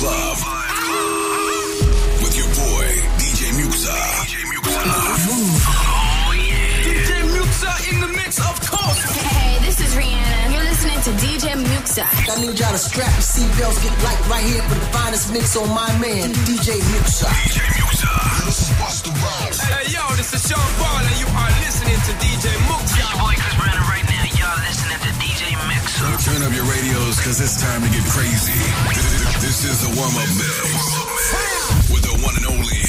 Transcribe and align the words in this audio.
Club. 0.00 0.40
With 2.24 2.32
your 2.32 2.48
boy, 2.56 2.88
DJ 3.20 3.52
Muxxa. 3.52 3.92
DJ 4.24 4.48
Muxxa. 4.48 4.80
Oh, 4.80 6.32
yeah. 6.40 6.88
DJ 6.88 7.12
Muxxa 7.28 7.68
in 7.92 8.00
the 8.00 8.08
mix, 8.16 8.40
of 8.40 8.56
course. 8.64 8.96
Hey, 9.28 9.60
this 9.60 9.76
is 9.76 9.92
Rihanna. 9.92 10.56
You're 10.56 10.64
listening 10.64 11.04
to 11.04 11.12
DJ 11.20 11.52
Muxxa. 11.52 12.08
I 12.32 12.40
need 12.40 12.56
y'all 12.56 12.72
to 12.72 12.80
strap 12.80 13.12
your 13.12 13.28
seatbelts, 13.28 13.76
get 13.84 13.92
light 14.00 14.24
right 14.32 14.40
here 14.48 14.64
for 14.72 14.80
the 14.80 14.88
finest 14.88 15.34
mix 15.36 15.52
on 15.60 15.68
my 15.68 15.92
man, 16.00 16.32
DJ 16.48 16.80
Muxxa. 16.96 17.28
DJ 17.44 17.60
Muxxa. 17.84 18.08
This 18.48 18.56
is 18.56 18.72
Busta 18.80 19.12
Rhymes. 19.12 19.60
Hey, 19.60 19.92
yo, 19.92 20.00
this 20.16 20.32
is 20.32 20.40
Sean 20.48 20.64
Paul, 20.80 21.04
and 21.04 21.16
you 21.20 21.28
are 21.28 21.52
listening 21.60 22.00
to 22.08 22.12
DJ 22.24 22.48
Muxxa. 22.72 23.04
Your 23.04 23.20
boy 23.20 23.36
Chris 23.36 23.52
Brandon 23.60 23.84
right 23.84 24.06
now. 24.08 24.24
Y'all 24.32 24.64
listening 24.64 24.96
to 24.96 25.12
DJ 25.20 25.60
Mixer. 25.68 26.08
Turn 26.24 26.40
up 26.40 26.56
your 26.56 26.64
radios, 26.64 27.20
cause 27.20 27.36
it's 27.44 27.60
time 27.60 27.84
to 27.84 27.90
get 27.92 28.04
crazy. 28.08 28.56
This 29.50 29.64
is 29.64 29.80
the 29.80 29.88
warm-up 29.98 30.28
mix. 30.38 31.90
With 31.90 32.02
the 32.06 32.14
one 32.22 32.36
and 32.36 32.46
only 32.54 32.86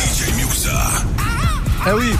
DJ 0.00 0.32
Muxa. 0.40 1.04
Eh 1.86 1.92
oui, 1.92 2.16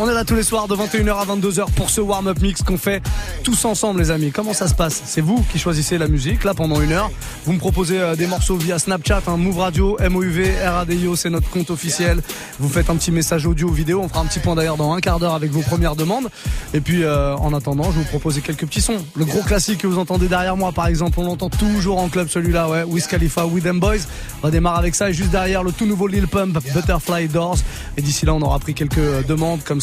on 0.00 0.08
est 0.08 0.14
là 0.14 0.24
tous 0.24 0.34
les 0.34 0.42
soirs 0.42 0.66
de 0.66 0.74
21h 0.74 1.16
à 1.16 1.24
22h 1.24 1.70
pour 1.72 1.88
ce 1.88 2.00
warm-up 2.00 2.40
mix 2.40 2.62
qu'on 2.62 2.76
fait 2.76 3.02
tous 3.44 3.64
ensemble 3.64 4.00
les 4.00 4.10
amis. 4.10 4.32
Comment 4.32 4.52
ça 4.52 4.66
se 4.66 4.74
passe? 4.74 5.02
C'est 5.04 5.20
vous 5.20 5.44
qui 5.52 5.58
choisissez 5.58 5.98
la 5.98 6.08
musique 6.08 6.42
là 6.42 6.52
pendant 6.52 6.80
une 6.80 6.92
heure. 6.92 7.10
Vous 7.44 7.52
me 7.52 7.58
proposez 7.58 8.00
euh, 8.00 8.16
des 8.16 8.26
morceaux 8.26 8.56
via 8.56 8.78
Snapchat, 8.78 9.22
hein, 9.28 9.36
Move 9.36 9.58
Radio, 9.58 9.96
MOUV, 10.00 10.50
RADIO, 10.64 11.14
c'est 11.14 11.30
notre 11.30 11.48
compte 11.48 11.70
officiel. 11.70 12.22
Vous 12.58 12.68
faites 12.68 12.90
un 12.90 12.96
petit 12.96 13.12
message 13.12 13.46
audio 13.46 13.68
ou 13.68 13.72
vidéo. 13.72 14.00
On 14.02 14.08
fera 14.08 14.20
un 14.20 14.26
petit 14.26 14.40
point 14.40 14.56
d'ailleurs 14.56 14.76
dans 14.76 14.92
un 14.92 15.00
quart 15.00 15.20
d'heure 15.20 15.34
avec 15.34 15.52
vos 15.52 15.62
premières 15.62 15.94
demandes. 15.94 16.28
Et 16.72 16.80
puis 16.80 17.04
euh, 17.04 17.36
en 17.36 17.54
attendant, 17.54 17.84
je 17.84 17.98
vous 17.98 18.04
proposer 18.04 18.40
quelques 18.40 18.66
petits 18.66 18.80
sons. 18.80 19.04
Le 19.14 19.24
gros 19.24 19.42
classique 19.42 19.78
que 19.78 19.86
vous 19.86 19.98
entendez 19.98 20.26
derrière 20.26 20.56
moi 20.56 20.72
par 20.72 20.88
exemple, 20.88 21.20
on 21.20 21.24
l'entend 21.24 21.50
toujours 21.50 21.98
en 21.98 22.08
club 22.08 22.28
celui-là, 22.28 22.68
ouais. 22.68 22.82
Wiz 22.82 23.06
Khalifa, 23.06 23.46
With 23.46 23.62
Them 23.62 23.78
Boys. 23.78 24.06
On 24.42 24.48
démarre 24.48 24.76
avec 24.76 24.96
ça 24.96 25.10
et 25.10 25.12
juste 25.12 25.30
derrière 25.30 25.62
le 25.62 25.70
tout 25.70 25.86
nouveau 25.86 26.08
Lil 26.08 26.26
Pump, 26.26 26.58
Butterfly 26.74 27.28
Doors. 27.28 27.58
Et 27.96 28.02
d'ici 28.02 28.26
là, 28.26 28.34
on 28.34 28.42
aura 28.42 28.58
pris 28.58 28.74
quelques 28.74 28.98
euh, 28.98 29.22
demandes 29.22 29.62
comme 29.62 29.80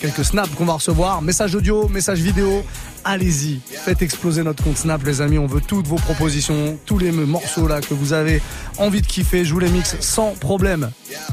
quelques 0.00 0.24
snaps 0.24 0.50
qu'on 0.56 0.64
va 0.64 0.74
recevoir. 0.74 1.22
Message 1.22 1.54
audio, 1.54 1.88
message 1.88 2.20
vidéo. 2.20 2.64
Allez-y, 3.04 3.60
faites 3.66 4.02
exploser 4.02 4.42
notre 4.42 4.62
compte 4.62 4.76
Snap, 4.76 5.04
les 5.04 5.20
amis. 5.20 5.38
On 5.38 5.46
veut 5.46 5.60
toutes 5.60 5.86
vos 5.86 5.96
propositions, 5.96 6.78
tous 6.86 6.98
les 6.98 7.10
morceaux 7.10 7.66
là 7.66 7.80
que 7.80 7.94
vous 7.94 8.12
avez 8.12 8.40
envie 8.78 9.02
de 9.02 9.06
kiffer. 9.06 9.44
Je 9.44 9.52
vous 9.52 9.60
les 9.60 9.70
mixe 9.70 9.96
sans 10.00 10.32
problème. 10.32 10.90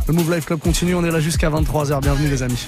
Le 0.07 0.13
Move 0.13 0.33
Life 0.33 0.45
Club 0.45 0.59
continue. 0.59 0.95
On 0.95 1.03
est 1.03 1.11
là 1.11 1.19
jusqu'à 1.19 1.49
23h. 1.49 2.01
Bienvenue, 2.01 2.29
les 2.29 2.43
amis. 2.43 2.67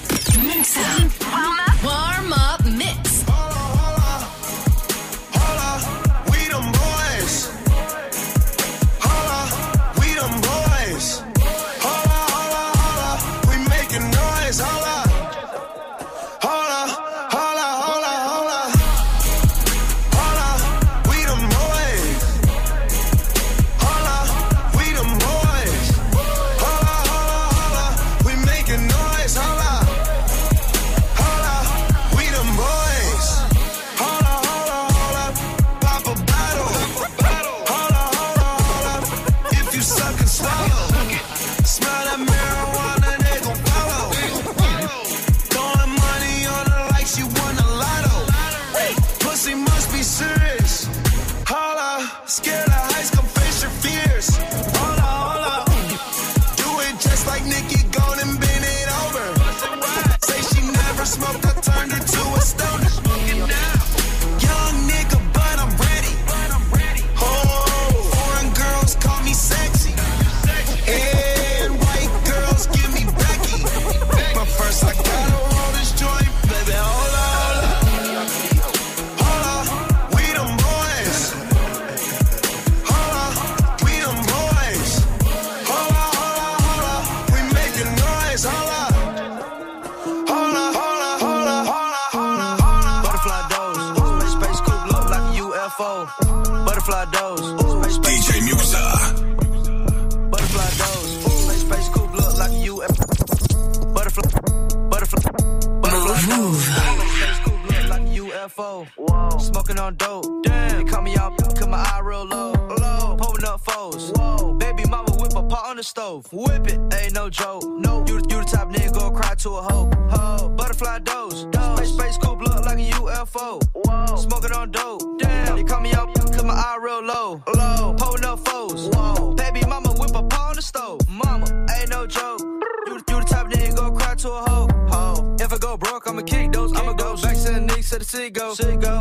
Go 135.62 135.76
broke, 135.76 136.08
I'ma 136.08 136.22
kick 136.22 136.52
those. 136.52 136.72
I'ma 136.76 136.92
go 136.92 137.16
back 137.16 137.36
to 137.36 137.52
the 137.52 137.60
knees 137.60 137.90
to 137.90 137.98
the 138.00 138.04
sea 138.04 138.30
go. 138.30 138.52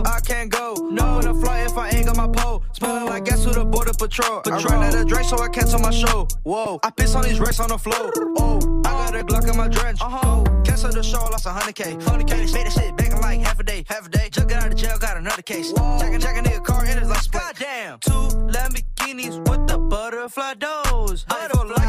I 0.06 0.20
can't 0.20 0.50
go. 0.50 0.76
No, 0.92 1.20
in 1.20 1.28
a 1.28 1.34
flight 1.34 1.66
if 1.66 1.78
I 1.78 1.90
ain't 1.90 2.06
got 2.06 2.16
my 2.16 2.28
pole. 2.28 2.64
Smelling 2.74 3.06
like 3.08 3.26
gas 3.26 3.44
to 3.44 3.50
the 3.50 3.66
border 3.66 3.94
patrol. 3.94 4.42
I 4.46 4.50
ran 4.50 4.84
out 4.84 4.96
of 4.96 5.08
drink, 5.08 5.28
so 5.28 5.40
I 5.40 5.50
cancel 5.50 5.80
my 5.80 5.90
show. 5.90 6.28
Whoa, 6.44 6.80
I 6.84 6.92
piss 6.92 7.16
on 7.16 7.24
these 7.24 7.40
racks 7.40 7.60
on 7.60 7.70
the 7.70 7.80
floor. 7.80 8.14
Oh, 8.38 8.60
I 8.86 8.92
got 8.92 9.16
a 9.16 9.24
Glock 9.24 9.50
in 9.50 9.58
my 9.58 9.68
drench. 9.68 10.00
Uh 10.02 10.10
huh. 10.10 10.44
Cancel 10.64 10.92
the 10.92 11.02
show, 11.02 11.24
lost 11.32 11.48
a 11.48 11.50
hundred 11.50 11.76
K. 11.76 11.98
Hundred 12.06 12.28
K. 12.28 12.38
Made 12.38 12.68
that 12.68 12.74
shit 12.74 12.96
back 12.96 13.12
in 13.12 13.20
like 13.22 13.40
half 13.40 13.60
a 13.60 13.64
day. 13.64 13.84
Half 13.88 14.06
a 14.06 14.10
day. 14.10 14.30
Just 14.30 14.48
got 14.48 14.64
out 14.64 14.72
of 14.72 14.78
jail, 14.78 14.98
got 15.00 15.18
another 15.18 15.42
case. 15.42 15.74
Jack, 15.74 16.20
jack 16.20 16.38
a 16.38 16.42
nigga 16.48 16.64
car 16.64 16.86
in 16.86 16.98
his 16.98 17.10
like 17.10 17.22
split. 17.22 17.42
Goddamn. 17.42 18.00
Two 18.00 18.12
Lamborghinis 18.54 19.38
with 19.50 19.68
the 19.68 19.80
butterfly 19.80 20.54
doors. 20.56 21.26
Butterfly. 21.26 21.81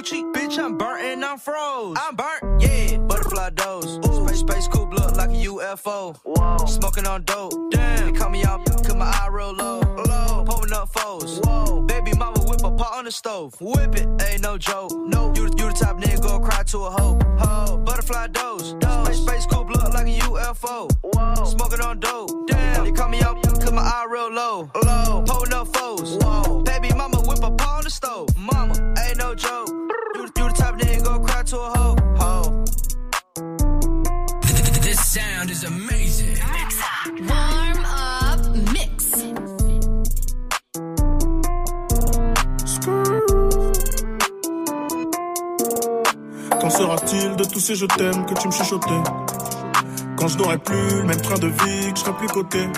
Like 0.00 0.08
the 0.08 0.16
old 0.16 0.24
Gucci, 0.24 0.32
bitch, 0.32 0.58
I'm 0.58 0.78
burnt 0.78 1.04
and 1.04 1.24
I'm 1.24 1.38
froze. 1.38 1.96
I'm 2.00 2.16
burnt, 2.16 2.62
yeah. 2.62 2.96
Butterfly 2.96 3.50
doors. 3.50 3.98
Space, 4.02 4.38
space 4.38 4.68
coupe 4.68 4.94
look 4.94 5.16
like 5.16 5.28
a 5.28 5.44
UFO. 5.44 6.16
Whoa. 6.24 6.66
Smoking 6.66 7.06
on 7.06 7.22
dope. 7.24 7.52
Damn. 7.70 8.12
They 8.12 8.18
call 8.18 8.30
me 8.30 8.42
out, 8.44 8.64
cause 8.64 8.94
my 8.94 9.04
eye 9.04 9.28
real 9.30 9.52
low. 9.52 9.80
Low. 9.80 10.44
Pulling 10.46 10.72
up 10.72 10.88
foes. 10.88 11.40
Whoa. 11.44 11.82
Baby 11.82 12.12
mama 12.14 12.40
whip 12.40 12.64
a 12.64 12.70
pot 12.70 12.94
on 12.94 13.04
the 13.04 13.12
stove. 13.12 13.54
Whip 13.60 13.94
it, 13.96 14.08
ain't 14.22 14.42
no 14.42 14.56
joke. 14.56 14.92
No, 15.06 15.34
you, 15.34 15.44
you 15.44 15.68
the 15.68 15.76
type 15.78 15.96
nigga 15.96 16.22
go 16.22 16.40
cry 16.40 16.62
to 16.62 16.78
a 16.78 16.90
hoe. 16.90 17.18
Ho. 17.38 17.76
Butterfly 17.78 18.28
doors. 18.28 18.74
Space, 18.80 19.18
space 19.18 19.46
coupe 19.46 19.68
look 19.68 19.92
like 19.92 20.06
a 20.06 20.18
UFO. 20.18 20.90
Whoa. 21.02 21.44
Smoking 21.44 21.80
on 21.80 22.00
dope. 22.00 22.48
Damn. 22.48 22.84
They 22.84 22.92
call 22.92 23.08
me 23.10 23.20
out, 23.20 23.42
cause 23.42 23.72
my 23.72 23.82
eye 23.82 24.06
real 24.10 24.32
low. 24.32 24.70
Low. 24.82 25.24
Pulling 25.26 25.52
up 25.52 25.68
foes. 25.68 26.16
Whoa. 26.22 26.62
Baby 26.62 26.90
mama 26.94 27.18
whip 27.18 27.42
a 27.42 27.50
pot 27.50 27.78
on 27.78 27.84
the 27.84 27.90
stove. 27.90 28.28
Mama, 28.38 28.94
ain't 29.06 29.18
no 29.18 29.34
joke. 29.34 29.89
You, 30.14 30.22
you 30.22 30.48
the 30.48 30.54
type 30.56 30.74
nigga 30.76 31.04
go 31.04 31.18
cry 31.20 31.42
to 31.42 31.56
a 31.56 31.78
hoe. 31.78 31.96
Ho. 32.20 32.64
This 34.82 35.00
sound 35.14 35.50
is 35.50 35.64
amazing. 35.64 36.38
Warm 37.28 37.84
up 37.84 38.40
mix. 38.72 39.10
Quand 46.60 46.70
sera-t-il 46.70 47.36
de 47.36 47.44
tous 47.44 47.60
ces 47.60 47.74
je 47.74 47.86
t'aime 47.86 48.26
que 48.26 48.34
tu 48.34 48.48
me 48.48 48.52
chuchotais? 48.52 49.02
Quand 50.16 50.28
je 50.28 50.38
n'aurai 50.38 50.58
plus 50.58 50.88
le 51.00 51.04
même 51.04 51.20
train 51.20 51.38
de 51.38 51.48
vie, 51.48 51.92
que 51.92 51.98
je 51.98 52.04
serai 52.04 52.12
plus 52.16 52.28
coté 52.28 52.68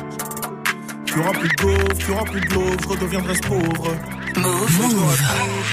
Tu 1.12 1.20
auras 1.20 1.32
plus 1.32 1.48
de 1.50 1.62
gaufre, 1.62 1.98
tu 1.98 2.10
auras 2.10 2.24
plus 2.24 2.40
de 2.40 2.54
l'eau, 2.54 2.62
je 2.80 2.88
redeviendrai 2.88 3.34
pauvre. 3.46 3.90
Move. 4.38 5.22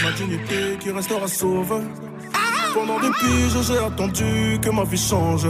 ma 0.04 0.12
dignité 0.12 0.78
qui 0.82 0.92
restera 0.92 1.28
sauve. 1.30 1.82
Pendant 2.74 3.00
des 3.00 3.10
piges, 3.22 3.62
j'ai 3.66 3.78
attendu 3.78 4.60
que 4.62 4.70
ma 4.70 4.84
vie 4.84 4.98
change. 4.98 5.48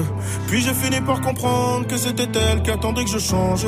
Puis 0.47 0.61
j'ai 0.61 0.75
fini 0.75 1.01
par 1.01 1.19
comprendre 1.21 1.87
que 1.87 1.97
c'était 1.97 2.27
elle 2.39 2.61
qui 2.61 2.69
attendait 2.69 3.03
que 3.03 3.09
je 3.09 3.17
change. 3.17 3.65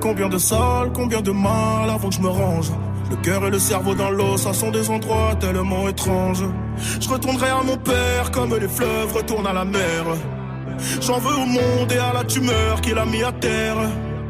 Combien 0.00 0.28
de 0.28 0.38
salles, 0.38 0.92
combien 0.94 1.20
de 1.20 1.32
mal 1.32 1.90
avant 1.90 2.08
que 2.08 2.14
je 2.14 2.20
me 2.20 2.28
range. 2.28 2.70
Le 3.10 3.16
cœur 3.16 3.44
et 3.46 3.50
le 3.50 3.58
cerveau 3.58 3.96
dans 3.96 4.10
l'eau, 4.10 4.36
ça 4.36 4.52
sont 4.52 4.70
des 4.70 4.88
endroits 4.90 5.34
tellement 5.40 5.88
étranges. 5.88 6.44
Je 7.00 7.08
retournerai 7.08 7.48
à 7.48 7.64
mon 7.64 7.76
père 7.76 8.30
comme 8.30 8.54
les 8.54 8.68
fleuves 8.68 9.12
retournent 9.12 9.48
à 9.48 9.52
la 9.52 9.64
mer. 9.64 10.04
J'en 11.00 11.18
veux 11.18 11.34
au 11.34 11.46
monde 11.46 11.90
et 11.90 11.98
à 11.98 12.12
la 12.12 12.22
tumeur 12.22 12.80
qu'il 12.80 12.96
a 12.96 13.04
mis 13.04 13.24
à 13.24 13.32
terre. 13.32 13.76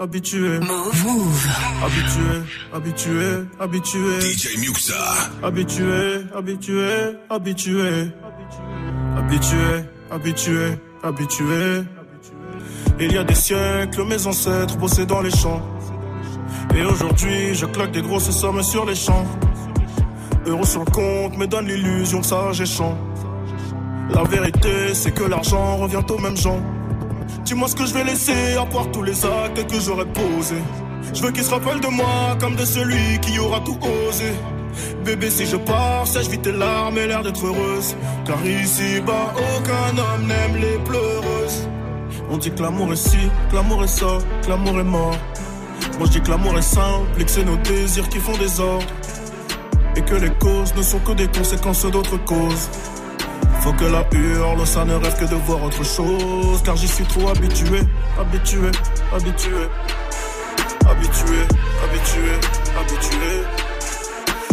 habitué. 0.00 0.58
Move. 0.60 1.48
Habitué, 1.84 2.42
habitué, 2.72 3.46
habitué. 3.60 4.20
DJ 4.20 4.58
Muxa. 4.58 4.94
Habitué, 5.42 6.24
habitué, 6.34 7.16
habitué. 7.28 8.10
Habitué, 9.16 9.84
habitué, 10.10 10.78
habitué. 11.02 11.84
Il 12.98 13.12
y 13.12 13.18
a 13.18 13.24
des 13.24 13.34
siècles, 13.34 14.04
mes 14.04 14.26
ancêtres 14.26 14.76
bossaient 14.76 15.06
dans 15.06 15.20
les 15.20 15.30
champs. 15.30 15.62
Et 16.74 16.82
aujourd'hui, 16.82 17.54
je 17.54 17.66
claque 17.66 17.92
des 17.92 18.02
grosses 18.02 18.30
sommes 18.30 18.62
sur 18.62 18.86
les 18.86 18.94
champs. 18.94 19.26
Euros 20.46 20.64
sur 20.64 20.84
le 20.84 20.90
compte 20.90 21.36
me 21.36 21.46
donne 21.46 21.66
l'illusion 21.66 22.20
que 22.20 22.26
ça 22.26 22.52
j'ai 22.52 22.66
champ. 22.66 22.96
La 24.10 24.24
vérité, 24.24 24.94
c'est 24.94 25.12
que 25.12 25.24
l'argent 25.24 25.76
revient 25.76 26.02
aux 26.08 26.18
mêmes 26.18 26.36
gens. 26.36 26.60
Dis-moi 27.44 27.68
ce 27.68 27.74
que 27.74 27.86
je 27.86 27.94
vais 27.94 28.04
laisser 28.04 28.54
à 28.60 28.66
part 28.66 28.90
tous 28.90 29.02
les 29.02 29.24
actes 29.24 29.66
que 29.66 29.80
j'aurais 29.80 30.06
posés. 30.06 30.62
Je 31.14 31.22
veux 31.22 31.32
qu'ils 31.32 31.44
se 31.44 31.50
rappellent 31.50 31.80
de 31.80 31.88
moi 31.88 32.36
comme 32.40 32.56
de 32.56 32.64
celui 32.64 33.18
qui 33.20 33.38
aura 33.38 33.60
tout 33.60 33.78
osé. 34.08 34.32
Bébé, 35.04 35.30
si 35.30 35.46
je 35.46 35.56
pars, 35.56 36.06
sèche 36.06 36.28
vite 36.28 36.42
tes 36.42 36.52
larmes 36.52 36.96
et 36.98 37.06
l'air 37.06 37.22
d'être 37.22 37.44
heureuse. 37.44 37.96
Car 38.24 38.44
ici-bas, 38.46 39.34
aucun 39.56 39.98
homme 39.98 40.26
n'aime 40.26 40.56
les 40.60 40.78
pleureuses. 40.84 41.68
On 42.30 42.38
dit 42.38 42.50
que 42.50 42.62
l'amour 42.62 42.92
est 42.92 42.96
ci, 42.96 43.18
que 43.50 43.56
l'amour 43.56 43.82
est 43.82 43.88
ça, 43.88 44.18
que 44.42 44.48
l'amour 44.48 44.78
est 44.78 44.84
mort. 44.84 45.16
Moi 45.98 46.06
je 46.06 46.12
dis 46.12 46.20
que 46.20 46.30
l'amour 46.30 46.56
est 46.58 46.62
simple 46.62 47.08
et 47.18 47.24
que 47.24 47.30
c'est 47.30 47.44
nos 47.44 47.56
désirs 47.56 48.08
qui 48.08 48.18
font 48.18 48.36
des 48.36 48.60
ordres. 48.60 48.86
Et 49.96 50.02
que 50.02 50.14
les 50.14 50.30
causes 50.30 50.72
ne 50.76 50.82
sont 50.82 51.00
que 51.00 51.12
des 51.12 51.26
conséquences 51.26 51.84
d'autres 51.86 52.24
causes. 52.24 52.68
Faut 53.60 53.72
que 53.74 53.84
la 53.84 54.04
hurle, 54.12 54.66
ça 54.66 54.84
ne 54.86 54.94
rêve 54.94 55.16
que 55.18 55.26
de 55.26 55.34
voir 55.34 55.62
autre 55.62 55.84
chose. 55.84 56.62
Car 56.64 56.76
j'y 56.76 56.88
suis 56.88 57.04
trop 57.04 57.28
habitué, 57.28 57.80
habitué, 58.18 58.70
habitué. 59.12 59.68
Habitué, 60.88 61.40
habitué, 61.84 62.32
habitué. 62.78 63.32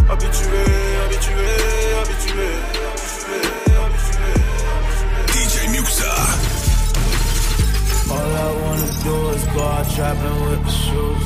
Habitué, 0.09 0.63
habitué, 1.05 1.51
habitué. 2.01 2.49
DJ 5.33 5.69
Muxa. 5.69 6.15
All 8.09 8.31
I 8.35 8.49
wanna 8.61 8.89
do 9.03 9.15
is 9.35 9.45
go 9.53 9.61
out 9.61 9.87
trapping 9.95 10.39
with 10.49 10.63
the 10.65 10.71
shoes. 10.71 11.23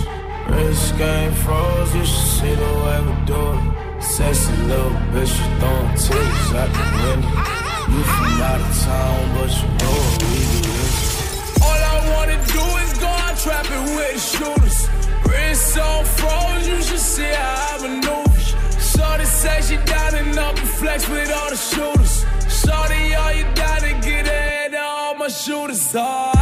Wrist 0.49 0.97
game 0.97 1.33
froze, 1.33 1.95
you 1.95 2.05
should 2.05 2.27
see 2.37 2.55
the 2.55 2.71
way 2.83 2.99
we 3.07 3.13
do 3.25 3.41
it. 3.53 4.03
Sexy 4.03 4.55
little 4.67 4.91
bitch, 5.13 5.33
you 5.39 5.47
throwing 5.59 5.89
titties 5.97 6.55
out 6.55 6.69
the 6.73 6.83
window. 7.03 7.60
You 7.89 8.03
from 8.03 8.41
out 8.41 8.61
of 8.61 8.73
town, 8.83 9.21
but 9.35 9.51
you 9.59 9.67
know 9.79 9.99
we 10.21 10.39
do. 10.65 10.75
All 11.65 11.81
I 11.93 11.97
wanna 12.13 12.37
do 12.57 12.63
is 12.83 12.93
go 12.97 13.07
out 13.07 13.37
trapping 13.37 13.95
with 13.95 14.17
shooters. 14.31 14.89
Wrist 15.27 15.77
on 15.77 16.05
froze, 16.05 16.67
you 16.67 16.81
should 16.81 16.99
see 16.99 17.31
how 17.33 17.75
I 17.75 17.87
maneuver. 17.87 18.39
Shorty 18.79 19.25
say 19.25 19.61
she 19.61 19.77
down 19.85 20.15
and 20.15 20.37
up 20.37 20.57
and 20.57 20.69
flex 20.69 21.07
with 21.09 21.31
all 21.31 21.49
the 21.49 21.57
shooters. 21.57 22.25
Shorty, 22.49 23.15
all 23.15 23.33
you 23.33 23.45
gotta 23.55 23.93
get 24.01 24.27
ahead 24.27 24.73
of 24.73 24.81
all 24.81 25.15
my 25.15 25.27
shooters. 25.27 25.93
Oh, 25.95 26.40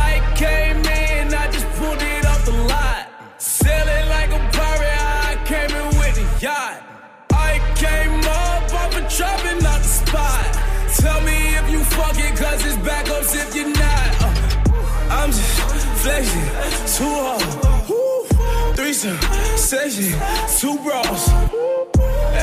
flexing, 16.02 16.50
too 16.96 17.14
hard. 17.24 17.90
Woo. 17.90 18.74
Threesome, 18.76 19.20
session, 19.58 20.18
two 20.58 20.78
bras. 20.84 21.30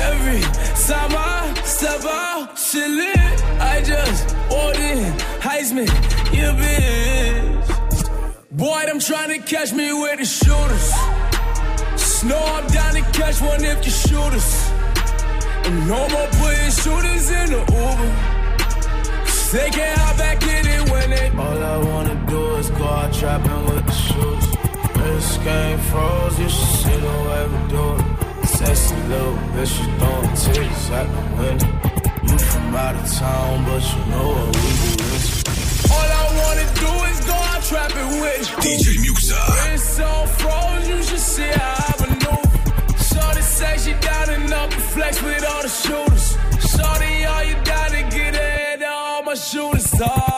Every 0.08 0.40
time 0.86 1.12
I 1.16 1.54
step 1.64 2.04
out, 2.04 2.58
shit 2.58 2.90
lit. 2.90 3.44
I 3.60 3.82
just 3.82 4.36
ordered 4.52 5.14
Heisman, 5.40 5.88
you 6.36 6.52
bitch. 6.60 7.66
Boy, 8.50 8.84
I'm 8.88 9.00
trying 9.00 9.30
to 9.30 9.46
catch 9.46 9.72
me 9.72 9.92
with 9.92 10.18
the 10.18 10.26
shooters. 10.26 10.92
Snow, 11.96 12.38
I'm 12.38 12.66
down 12.68 12.94
to 12.94 13.02
catch 13.18 13.40
one 13.40 13.64
if 13.64 13.84
you 13.84 13.90
shoot 13.90 14.32
us. 14.34 14.70
And 15.66 15.88
no 15.88 16.08
more 16.08 16.28
putting 16.38 16.70
shooters 16.70 17.30
in 17.30 17.50
the 17.52 17.60
Uber. 17.72 18.35
'Cause 19.46 19.52
They 19.52 19.70
can't 19.70 19.98
hop 20.00 20.16
back 20.18 20.42
in 20.42 20.66
it 20.66 20.90
when 20.90 21.10
they. 21.10 21.30
All 21.38 21.62
I 21.62 21.76
wanna 21.78 22.16
do 22.26 22.56
is 22.56 22.68
go 22.70 22.84
out 22.84 23.12
trapping 23.12 23.64
with 23.66 23.86
the 23.86 23.92
shoes. 23.92 24.44
This 24.98 25.38
game 25.38 25.78
froze, 25.88 26.36
you 26.40 26.48
should 26.48 26.72
see 26.82 26.96
the 27.06 27.16
way 27.26 27.42
we 27.52 27.58
do 27.70 27.84
it. 27.94 28.48
Sexy 28.48 28.96
little 29.06 29.38
bitch, 29.54 29.74
you 29.78 29.86
throwing 29.98 30.34
titties 30.42 30.90
at 30.98 31.06
the 31.14 31.22
window. 31.38 31.70
You 32.28 32.38
from 32.38 32.74
out 32.74 32.96
of 32.96 33.06
town, 33.18 33.64
but 33.66 33.82
you 33.92 34.02
know 34.10 34.28
what 34.34 34.56
we 34.56 34.70
do 34.82 34.92
this. 35.04 35.26
All 35.94 36.10
I 36.22 36.26
wanna 36.40 36.66
do 36.82 36.92
is 37.10 37.18
go 37.30 37.36
out 37.50 37.62
trapping 37.62 38.20
with 38.20 38.48
DJ 38.62 38.98
Muxxa. 39.04 39.42
It's 39.74 39.84
so 39.96 40.10
froze, 40.38 40.88
you 40.88 41.02
should 41.04 41.26
see 41.34 41.52
how 41.60 41.84
I 41.86 41.92
maneuver. 42.00 42.50
Shorty 42.98 43.42
say 43.42 43.78
she 43.78 43.92
down 44.06 44.28
and 44.28 44.52
up 44.52 44.72
and 44.72 44.82
flex 44.94 45.22
with 45.22 45.44
all 45.50 45.62
the 45.62 45.68
shooters. 45.68 46.36
Shorty, 46.70 47.24
all 47.26 47.44
you 47.44 47.54
gotta 47.54 47.64
get 47.64 47.65
ahead 47.65 47.65
of 49.36 50.00
all 50.00 50.35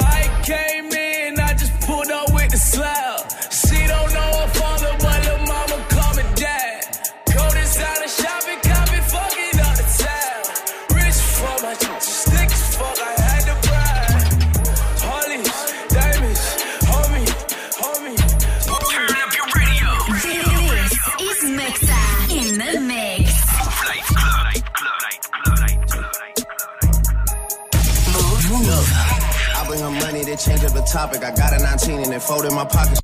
change 30.49 30.65
up 30.65 30.73
the 30.73 30.83
topic. 30.83 31.23
I 31.23 31.35
got 31.35 31.53
a 31.53 31.63
19 31.63 32.01
and 32.01 32.15
it 32.15 32.23
fold 32.23 32.45
in 32.45 32.55
my 32.55 32.65
pocket. 32.65 33.01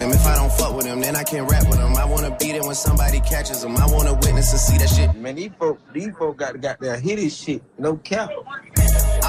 And 0.00 0.10
if 0.12 0.26
I 0.26 0.34
don't 0.34 0.52
fuck 0.52 0.76
with 0.76 0.86
him, 0.86 1.00
then 1.00 1.14
I 1.16 1.22
can't 1.22 1.48
rap 1.50 1.66
with 1.68 1.78
him. 1.78 1.94
I 1.96 2.04
wanna 2.04 2.36
beat 2.38 2.56
it 2.56 2.62
when 2.62 2.74
somebody 2.74 3.20
catches 3.20 3.62
him. 3.64 3.76
I 3.76 3.86
wanna 3.86 4.14
witness 4.14 4.50
and 4.50 4.60
see 4.60 4.78
that 4.78 4.88
shit. 4.88 5.14
Man, 5.14 5.36
these 5.36 5.52
folk, 5.58 5.80
these 5.92 6.12
folk 6.18 6.36
got 6.36 6.60
got 6.60 6.80
their 6.80 6.98
hit 6.98 7.32
shit. 7.32 7.62
No 7.78 7.96
cap. 7.96 8.30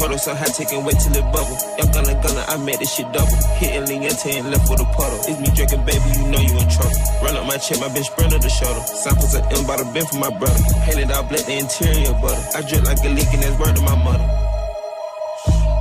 recover. 0.00 0.16
Photo 0.16 0.16
so 0.16 0.34
high, 0.34 0.52
taking 0.52 0.84
wait 0.84 0.98
till 0.98 1.16
it 1.16 1.26
bubble. 1.32 1.56
Young 1.78 1.90
gunner, 1.92 2.16
gunner, 2.22 2.44
I 2.48 2.56
made 2.56 2.78
this 2.78 2.94
shit 2.94 3.10
double. 3.12 3.36
Hitting 3.58 3.84
Liente 3.84 4.38
and 4.38 4.50
left 4.50 4.70
with 4.70 4.80
a 4.80 4.84
puddle. 4.96 5.20
It's 5.28 5.40
me 5.40 5.48
drinking, 5.54 5.84
baby, 5.84 6.04
you 6.16 6.24
know 6.28 6.40
you 6.40 6.54
in 6.58 6.68
trouble. 6.68 6.96
Run 7.22 7.36
up 7.36 7.46
my 7.46 7.56
check, 7.58 7.80
my 7.80 7.88
bitch 7.88 8.08
sprint 8.08 8.32
the 8.32 8.48
shoulder. 8.48 8.80
Samples 8.80 9.34
of 9.34 9.44
M 9.52 9.66
by 9.66 9.76
the 9.76 9.84
bin 9.92 10.06
for 10.06 10.18
my 10.18 10.30
brother. 10.30 10.60
Painted 10.86 11.10
out 11.10 11.28
black, 11.28 11.44
the 11.44 11.56
interior 11.58 12.12
butter. 12.20 12.42
I 12.56 12.60
drip 12.62 12.84
like 12.84 13.00
a 13.04 13.08
leak 13.10 13.30
and 13.32 13.42
that's 13.42 13.58
word 13.58 13.76
to 13.76 13.82
my 13.82 13.96
mother. 13.96 14.26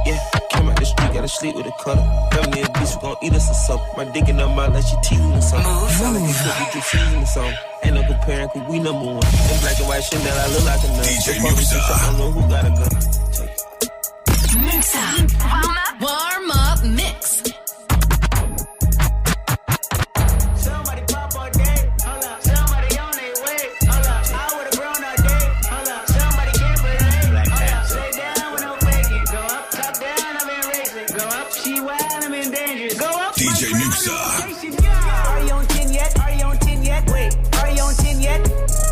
Yeah, 0.06 0.18
came 0.50 0.70
out 0.70 0.80
the 0.80 0.86
street, 0.86 1.14
gotta 1.14 1.28
sleep 1.28 1.56
with 1.56 1.68
a 1.68 1.76
cutter. 1.78 2.02
Family 2.34 2.62
of 2.64 2.74
beast, 2.74 2.96
we 2.96 3.02
gon' 3.02 3.18
eat 3.22 3.34
us 3.34 3.50
a 3.50 3.54
supper. 3.54 3.86
My 3.98 4.06
dick 4.06 4.28
in 4.28 4.40
her 4.40 4.48
mouth 4.48 4.74
like 4.74 4.86
she 4.86 4.96
teasing 5.04 5.32
or 5.32 5.42
something. 5.42 5.90
Sound 6.00 6.16
like 6.16 6.24
it 6.24 6.36
could 6.40 6.56
be 6.58 6.66
just 6.74 6.90
season 6.90 7.22
or 7.22 7.26
something. 7.26 7.58
Ain't 7.84 7.96
no 7.96 8.04
comparing, 8.04 8.50
cause 8.50 8.64
we 8.68 8.80
number 8.80 9.06
one. 9.06 9.28
In 9.52 9.58
black 9.62 9.78
and 9.80 9.88
white 9.88 10.04
shit 10.04 10.20
that 10.24 10.36
I 10.36 10.48
look 10.52 10.66
like 10.66 10.84
a 10.84 10.90
nut. 10.98 11.06
DJ 11.06 11.36
The 11.36 11.48
police 11.48 11.74
Muxxa. 11.74 11.94
I 11.94 12.06
don't 12.08 12.18
know 12.18 12.32
who 12.32 12.42
got 12.50 12.66
a 12.66 12.72
gun. 12.72 13.49
Up, 31.50 31.56
she 31.66 31.80
wild, 31.82 32.02
I'm 32.22 32.34
in 32.34 32.52
danger. 32.52 32.96
Go 33.00 33.10
up, 33.10 33.34
DJ 33.34 33.74
Muxxa. 33.74 34.14
Are 35.34 35.44
you 35.44 35.54
on 35.54 35.66
10 35.66 35.94
yet? 35.94 36.20
Are 36.20 36.32
you 36.32 36.44
on 36.46 36.58
10 36.60 36.84
yet? 36.84 37.10
Wait, 37.10 37.34
are 37.58 37.72
you 37.72 37.82
on 37.82 37.96
10 37.96 38.22
yet? 38.22 38.42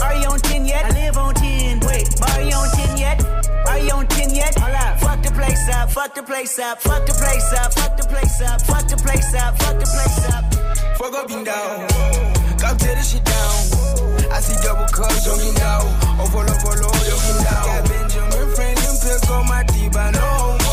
Are 0.01 0.15
you 0.15 0.27
on 0.27 0.39
10 0.39 0.65
yet? 0.65 0.85
I 0.85 0.89
live 0.89 1.17
on 1.17 1.35
10. 1.35 1.79
Wait, 1.81 2.07
are 2.21 2.41
you 2.41 2.55
on 2.55 2.69
10 2.69 2.97
yet? 2.97 3.21
Are 3.67 3.77
you 3.77 3.91
on 3.91 4.07
10 4.07 4.33
yet? 4.33 4.57
Hold 4.57 4.73
up. 4.73 4.99
Fuck 4.99 5.21
the 5.21 5.31
place 5.33 5.69
up, 5.69 5.91
fuck 5.91 6.15
the 6.15 6.23
place 6.23 6.57
up, 6.57 6.81
fuck 6.81 7.05
the 7.05 7.13
place 7.13 7.53
up, 7.53 7.73
fuck 7.73 7.95
the 7.95 8.07
place 8.07 8.41
up, 8.41 8.61
fuck 8.61 8.87
the 8.87 8.97
place 8.97 9.33
up, 9.35 9.61
fuck 9.61 9.77
the 9.77 9.85
place 9.85 10.25
up. 10.33 10.97
Fuck 10.97 11.13
up 11.13 11.29
and 11.29 11.45
down. 11.45 11.87
Come 12.57 12.77
tear 12.77 12.95
this 12.95 13.11
shit 13.11 13.23
down. 13.23 14.33
I 14.33 14.39
see 14.41 14.57
double 14.65 14.87
cups, 14.87 15.25
jogging 15.25 15.53
down. 15.53 15.85
Overload, 16.19 16.57
overload, 16.57 17.05
jogging 17.05 17.43
down. 17.45 17.65
Got 17.69 17.89
Benjamin 17.89 18.55
Franklin 18.55 18.97
pills 18.97 19.29
on 19.29 19.47
my 19.47 19.63
deep, 19.63 19.95
I 19.95 20.09
know. 20.09 20.66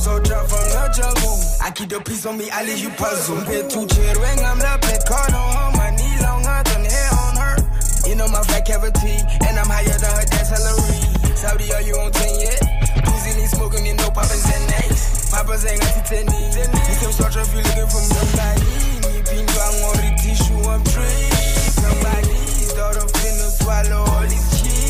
Soldier 0.00 0.40
from 0.48 0.64
the 0.72 0.84
jungle. 0.96 1.36
I 1.60 1.70
keep 1.76 1.90
the 1.90 2.00
peace 2.00 2.24
on 2.24 2.38
me, 2.38 2.48
I 2.48 2.64
leave 2.64 2.80
you 2.80 2.88
puzzled. 2.96 3.44
Pay 3.44 3.68
two 3.68 3.84
chair 3.84 4.16
ring, 4.16 4.40
I'm 4.40 4.56
the 4.56 4.72
pet 4.80 5.04
card 5.04 5.32
on. 5.36 5.76
My 5.76 5.92
knee 5.92 6.16
longer 6.24 6.56
than 6.72 6.88
hair 6.88 7.10
on 7.20 7.36
her. 7.36 7.56
You 8.08 8.16
know 8.16 8.28
my 8.32 8.40
fat 8.48 8.64
cavity, 8.64 9.20
and 9.44 9.54
I'm 9.60 9.68
higher 9.68 9.92
than 9.92 10.12
her 10.16 10.24
dad's 10.24 10.48
salary. 10.48 11.04
Saudi, 11.36 11.68
are 11.76 11.84
you 11.84 11.92
on 12.00 12.10
10 12.12 12.40
yet? 12.40 12.64
Easily 13.12 13.44
smoking, 13.52 13.84
you 13.84 13.94
know 14.00 14.08
Papa's 14.08 14.40
and 14.48 14.66
next. 14.72 15.36
Papa's 15.36 15.68
ain't 15.68 15.80
got 15.84 15.92
the 15.92 16.02
10 16.08 16.32
knees. 16.32 16.56
You 16.56 16.96
can 16.96 17.12
search 17.12 17.36
if 17.36 17.52
you 17.52 17.60
looking 17.60 17.90
for 17.92 18.00
somebody. 18.00 18.72
Ni 19.04 19.20
pinto 19.20 19.58
ang 19.60 19.78
ori 19.84 20.10
tissue, 20.16 20.64
I'm 20.64 20.80
free. 20.88 21.28
Somebody's 21.76 22.72
daughter 22.72 23.04
finna 23.20 23.48
swallow 23.52 24.08
all 24.16 24.24
these 24.24 24.48
children. 24.64 24.89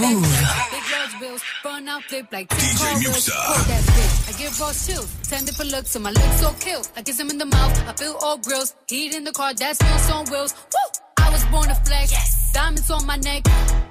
big 0.00 0.10
back 0.10 0.14
move. 0.14 0.24
checks, 0.24 0.70
Big 0.70 0.86
large 0.92 1.20
bills, 1.20 1.42
run 1.64 1.88
out 1.88 2.02
flip 2.04 2.26
like 2.32 2.48
DJ 2.48 2.78
car 2.78 2.98
wheels. 2.98 3.28
Muxxa. 3.28 3.32
Hold 3.34 3.66
that 3.68 3.82
bitch, 3.94 4.28
I 4.28 4.38
give 4.38 4.60
raw 4.60 4.72
chills. 4.72 5.08
Ten 5.28 5.44
different 5.44 5.70
looks, 5.70 5.90
so 5.90 6.00
my 6.00 6.10
lips 6.10 6.40
so 6.40 6.52
kill. 6.58 6.82
I 6.96 7.02
kiss 7.02 7.20
him 7.20 7.30
in 7.30 7.38
the 7.38 7.46
mouth, 7.46 7.88
I 7.88 7.92
feel 7.92 8.16
all 8.20 8.38
grills. 8.38 8.74
Heat 8.88 9.14
in 9.14 9.24
the 9.24 9.32
car, 9.32 9.54
that 9.54 9.76
smells 9.76 10.10
on 10.10 10.24
wheels. 10.26 10.54
Woo! 10.72 11.24
I 11.24 11.30
was 11.30 11.44
born 11.46 11.68
to 11.68 11.74
flex. 11.86 12.52
Diamonds 12.52 12.90
on 12.90 13.06
my 13.06 13.16
neck. 13.16 13.42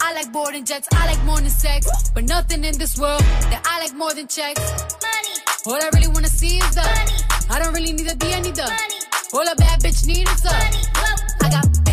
I 0.02 0.14
like 0.14 0.32
boarding 0.34 0.66
jets, 0.66 0.88
I 0.92 1.08
like 1.08 1.24
more 1.24 1.40
than 1.40 1.50
sex. 1.50 1.88
But 2.14 2.26
nothing 2.26 2.64
in 2.64 2.78
this 2.78 3.00
world 3.00 3.22
that 3.52 3.62
I 3.66 3.80
like 3.84 3.96
more 3.96 4.14
than 4.14 4.28
checks. 4.28 4.62
Money. 5.02 5.36
All 5.68 5.82
I 5.82 5.90
really 5.94 6.08
wanna 6.10 6.28
see 6.28 6.58
is 6.58 6.76
the 6.76 6.82
money. 6.84 7.18
I 7.50 7.60
don't 7.60 7.74
really 7.74 7.94
need 7.94 8.12
a 8.12 8.16
D, 8.16 8.34
I 8.34 8.40
need 8.42 8.56
the 8.56 8.64
money. 8.64 9.00
All 9.34 9.48
a 9.48 9.56
bad 9.56 9.80
bitch 9.80 10.06
need 10.06 10.28
is 10.28 10.42
the 10.42 10.52
money. 10.52 10.84
I 11.44 11.50
got 11.50 11.93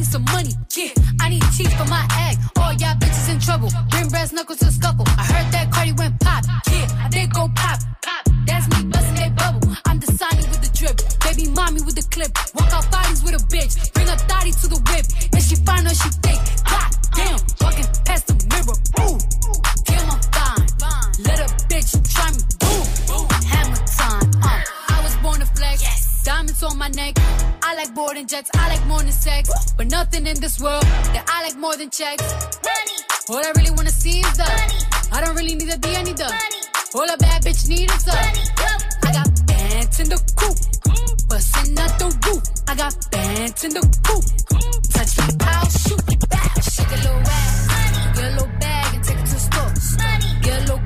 need 0.00 0.06
some 0.06 0.24
money. 0.32 0.52
Yeah. 0.76 0.92
I 1.20 1.28
need 1.28 1.42
teeth 1.56 1.72
for 1.76 1.88
my 1.88 2.04
egg. 2.26 2.36
All 2.56 2.72
y'all 2.72 2.96
bitches 2.96 3.28
in 3.32 3.38
trouble. 3.38 3.70
Bring 3.90 4.08
brass 4.08 4.32
knuckles 4.32 4.58
to 4.60 4.72
scuffle. 4.72 5.04
I 5.18 5.24
heard 5.32 5.52
that 5.52 5.70
Cardi 5.72 5.92
went 5.92 6.18
pop. 6.20 6.44
Yeah. 6.72 7.08
Did 7.10 7.32
go 7.34 7.48
pop. 7.54 7.78
Pop. 8.02 8.22
That's 8.46 8.66
me 8.72 8.88
busting 8.90 9.18
that 9.22 9.32
bubble. 9.36 9.76
I'm 9.84 10.00
Sonny 10.00 10.44
with 10.50 10.62
the 10.64 10.72
drip. 10.78 10.96
Baby 11.24 11.50
mommy 11.50 11.82
with 11.82 11.96
the 11.96 12.06
clip. 12.14 12.32
Walk 12.54 12.72
out 12.72 12.90
bodies 12.90 13.22
with 13.22 13.34
a 13.34 13.42
bitch. 13.52 13.92
Bring 13.92 14.08
a 14.08 14.16
thotty 14.30 14.52
to 14.52 14.66
the 14.68 14.80
whip. 14.88 15.04
And 15.34 15.42
she 15.42 15.56
fine 15.66 15.86
or 15.86 15.94
she 15.94 16.08
thick. 16.24 16.40
God 16.64 16.90
damn. 17.16 17.40
Walking 17.60 17.88
past 18.06 18.26
the 18.28 18.36
mirror. 18.50 18.76
Ooh. 19.04 19.18
Damn, 19.84 20.10
I'm 20.10 20.22
fine. 20.32 20.66
Let 21.28 21.38
a 21.44 21.48
bitch 21.68 21.90
try 22.14 22.30
me. 22.32 22.59
Diamonds 26.24 26.62
on 26.62 26.76
my 26.76 26.88
neck. 26.88 27.14
I 27.62 27.74
like 27.74 27.94
boarding 27.94 28.26
jets. 28.26 28.50
I 28.54 28.68
like 28.68 28.86
more 28.86 29.00
than 29.00 29.12
sex. 29.12 29.50
But 29.76 29.90
nothing 29.90 30.26
in 30.26 30.38
this 30.40 30.60
world 30.60 30.82
that 30.82 31.24
I 31.28 31.44
like 31.44 31.56
more 31.56 31.76
than 31.76 31.90
checks. 31.90 32.22
Money. 32.62 32.96
All 33.30 33.44
I 33.44 33.52
really 33.56 33.70
wanna 33.70 33.90
see 33.90 34.20
is 34.20 34.36
the 34.36 34.44
money. 34.44 34.78
I 35.12 35.24
don't 35.24 35.34
really 35.34 35.54
need 35.54 35.70
a 35.72 35.78
D, 35.78 35.96
I 35.96 36.02
need 36.02 36.16
the 36.16 36.24
money. 36.24 36.60
All 36.94 37.08
a 37.08 37.16
bad 37.16 37.42
bitch 37.42 37.68
need 37.68 37.90
is 37.90 38.04
the 38.04 38.12
money. 38.12 38.44
I 39.02 39.12
got 39.12 39.46
bands 39.46 40.00
in 40.00 40.08
the 40.08 40.18
coop. 40.36 40.56
Bustin' 41.28 41.78
out 41.78 41.98
the 41.98 42.08
roof. 42.26 42.42
I 42.68 42.74
got 42.74 42.94
bands 43.10 43.64
in 43.64 43.72
the 43.72 43.80
coop. 44.06 44.24
Touch 44.92 45.18
me, 45.18 45.24
I'll 45.40 45.68
shoot. 45.70 46.02
Bow, 46.28 46.60
shake 46.60 46.90
a 46.90 46.96
little 46.96 47.20
ass. 47.24 48.14
Get 48.14 48.24
a 48.24 48.30
little 48.34 48.48
bag 48.58 48.94
and 48.94 49.04
take 49.04 49.18
it 49.18 49.26
to 49.26 49.34
the 49.34 49.40
store. 49.40 49.72
Get 50.42 50.58
a 50.58 50.60
little 50.62 50.82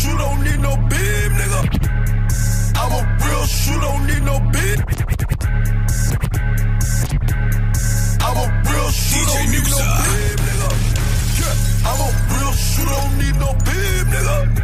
shoot, 0.00 0.18
don't 0.18 0.42
need 0.42 0.60
no 0.60 0.76
beam, 0.90 1.30
nigga. 1.40 1.60
I'm 2.80 2.92
a 2.92 3.00
real 3.24 3.44
shoot, 3.46 3.80
don't 3.80 4.06
need 4.06 4.22
no 4.22 4.40
beam. 4.52 4.78
Need 9.50 9.66
no 9.66 9.80
beam, 10.06 10.38
nigga. 10.46 10.68
I'm 11.88 12.00
a 12.00 12.10
real 12.32 12.52
shoot, 12.52 12.88
don't 12.88 13.14
need 13.18 13.36
no 13.42 13.50
beam, 13.66 14.06
nigga. 14.14 14.60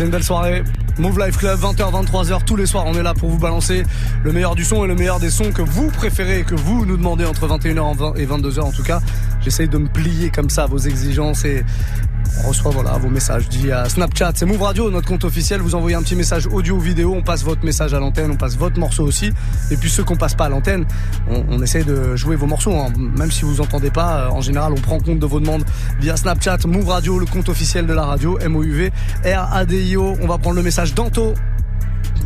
Une 0.00 0.08
belle 0.08 0.24
soirée. 0.24 0.64
Move 0.98 1.18
Life 1.18 1.36
Club, 1.36 1.60
20h, 1.60 2.06
23h, 2.06 2.44
tous 2.44 2.56
les 2.56 2.64
soirs, 2.64 2.84
on 2.86 2.94
est 2.94 3.02
là 3.02 3.12
pour 3.12 3.28
vous 3.28 3.38
balancer 3.38 3.84
le 4.22 4.32
meilleur 4.32 4.54
du 4.54 4.64
son 4.64 4.84
et 4.84 4.88
le 4.88 4.94
meilleur 4.94 5.20
des 5.20 5.28
sons 5.28 5.52
que 5.52 5.60
vous 5.60 5.90
préférez, 5.90 6.42
que 6.42 6.54
vous 6.54 6.86
nous 6.86 6.96
demandez 6.96 7.26
entre 7.26 7.46
21h 7.46 8.18
et 8.18 8.24
22h 8.24 8.60
en 8.60 8.72
tout 8.72 8.82
cas. 8.82 9.00
J'essaye 9.42 9.68
de 9.68 9.76
me 9.76 9.88
plier 9.88 10.30
comme 10.30 10.48
ça 10.48 10.64
à 10.64 10.66
vos 10.66 10.78
exigences 10.78 11.44
et 11.44 11.64
on 12.44 12.48
reçoit 12.48 12.70
voilà 12.70 12.92
vos 12.98 13.08
messages 13.08 13.44
à 13.72 13.88
Snapchat. 13.88 14.32
C'est 14.34 14.46
Move 14.46 14.62
Radio, 14.62 14.90
notre 14.90 15.06
compte 15.08 15.24
officiel. 15.24 15.60
Vous 15.60 15.74
envoyez 15.74 15.96
un 15.96 16.02
petit 16.02 16.16
message 16.16 16.46
audio 16.46 16.76
ou 16.76 16.80
vidéo, 16.80 17.14
on 17.14 17.22
passe 17.22 17.42
votre 17.44 17.64
message 17.64 17.94
à 17.94 17.98
l'antenne, 18.00 18.30
on 18.30 18.36
passe 18.36 18.56
votre 18.56 18.78
morceau 18.78 19.04
aussi. 19.04 19.30
Et 19.70 19.76
puis 19.76 19.90
ceux 19.90 20.04
qu'on 20.04 20.16
passe 20.16 20.34
pas 20.34 20.46
à 20.46 20.48
l'antenne, 20.48 20.84
on, 21.28 21.44
on 21.50 21.62
essaye 21.62 21.84
de 21.84 22.16
jouer 22.16 22.36
vos 22.36 22.46
morceaux. 22.46 22.74
hein. 22.76 22.92
Même 23.18 23.30
si 23.30 23.44
vous 23.44 23.60
entendez 23.60 23.90
pas, 23.90 24.22
euh, 24.26 24.28
en 24.30 24.40
général, 24.40 24.72
on 24.72 24.80
prend 24.80 24.98
compte 24.98 25.18
de 25.18 25.26
vos 25.26 25.40
demandes 25.40 25.64
via 26.00 26.16
Snapchat, 26.16 26.58
Move 26.66 26.88
Radio, 26.88 27.18
le 27.18 27.26
compte 27.26 27.48
officiel 27.48 27.86
de 27.86 27.92
la 27.92 28.04
radio, 28.04 28.38
M-O-U-V, 28.38 28.90
R-A-D-I-O. 29.24 30.16
On 30.22 30.26
va 30.26 30.38
prendre 30.38 30.56
le 30.56 30.62
message 30.62 30.94
d'Anto. 30.94 31.34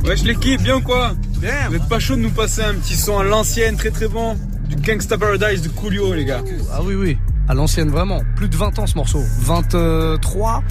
Wesh 0.04 0.22
l'équipe, 0.24 0.62
bien 0.62 0.76
ou 0.76 0.80
quoi? 0.82 1.12
Bien 1.40 1.68
Vous 1.68 1.76
êtes 1.76 1.88
pas 1.88 1.98
chaud 1.98 2.16
de 2.16 2.20
nous 2.20 2.30
passer 2.30 2.62
un 2.62 2.74
petit 2.74 2.96
son 2.96 3.18
à 3.18 3.24
l'ancienne, 3.24 3.76
très 3.76 3.90
très 3.90 4.08
bon? 4.08 4.36
Du 4.68 4.76
Gangsta 4.76 5.16
Paradise 5.18 5.62
de 5.62 5.68
Coolio 5.68 6.14
les 6.14 6.24
gars 6.24 6.42
Ah 6.72 6.80
oui, 6.82 6.94
oui. 6.94 7.18
À 7.48 7.54
l'ancienne, 7.54 7.90
vraiment. 7.90 8.20
Plus 8.36 8.48
de 8.48 8.56
20 8.56 8.78
ans 8.78 8.86
ce 8.86 8.94
morceau. 8.96 9.22
23, 9.40 10.62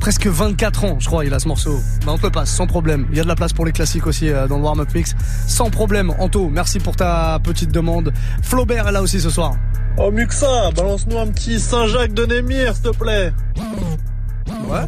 presque 0.00 0.26
24 0.26 0.84
ans, 0.84 0.96
je 0.98 1.06
crois, 1.06 1.24
il 1.24 1.32
a 1.32 1.38
ce 1.38 1.46
morceau. 1.46 1.78
Mais 2.04 2.10
on 2.10 2.18
te 2.18 2.24
le 2.24 2.30
passe, 2.30 2.50
sans 2.50 2.66
problème. 2.66 3.06
Il 3.10 3.16
y 3.16 3.20
a 3.20 3.22
de 3.22 3.28
la 3.28 3.36
place 3.36 3.52
pour 3.52 3.64
les 3.64 3.72
classiques 3.72 4.06
aussi 4.06 4.28
euh, 4.30 4.48
dans 4.48 4.56
le 4.58 4.62
warm-up 4.64 4.92
mix. 4.94 5.14
Sans 5.46 5.70
problème. 5.70 6.12
Anto, 6.18 6.48
merci 6.48 6.80
pour 6.80 6.96
ta 6.96 7.38
petite 7.42 7.70
demande. 7.70 8.12
Flaubert 8.42 8.88
est 8.88 8.92
là 8.92 9.02
aussi 9.02 9.20
ce 9.20 9.30
soir. 9.30 9.54
Oh 9.98 10.10
Muxa, 10.10 10.70
balance-nous 10.72 11.18
un 11.18 11.28
petit 11.28 11.60
Saint-Jacques 11.60 12.12
de 12.12 12.26
Némir, 12.26 12.74
s'il 12.74 12.82
te 12.90 12.96
plaît. 12.96 13.32
Ouais 14.68 14.80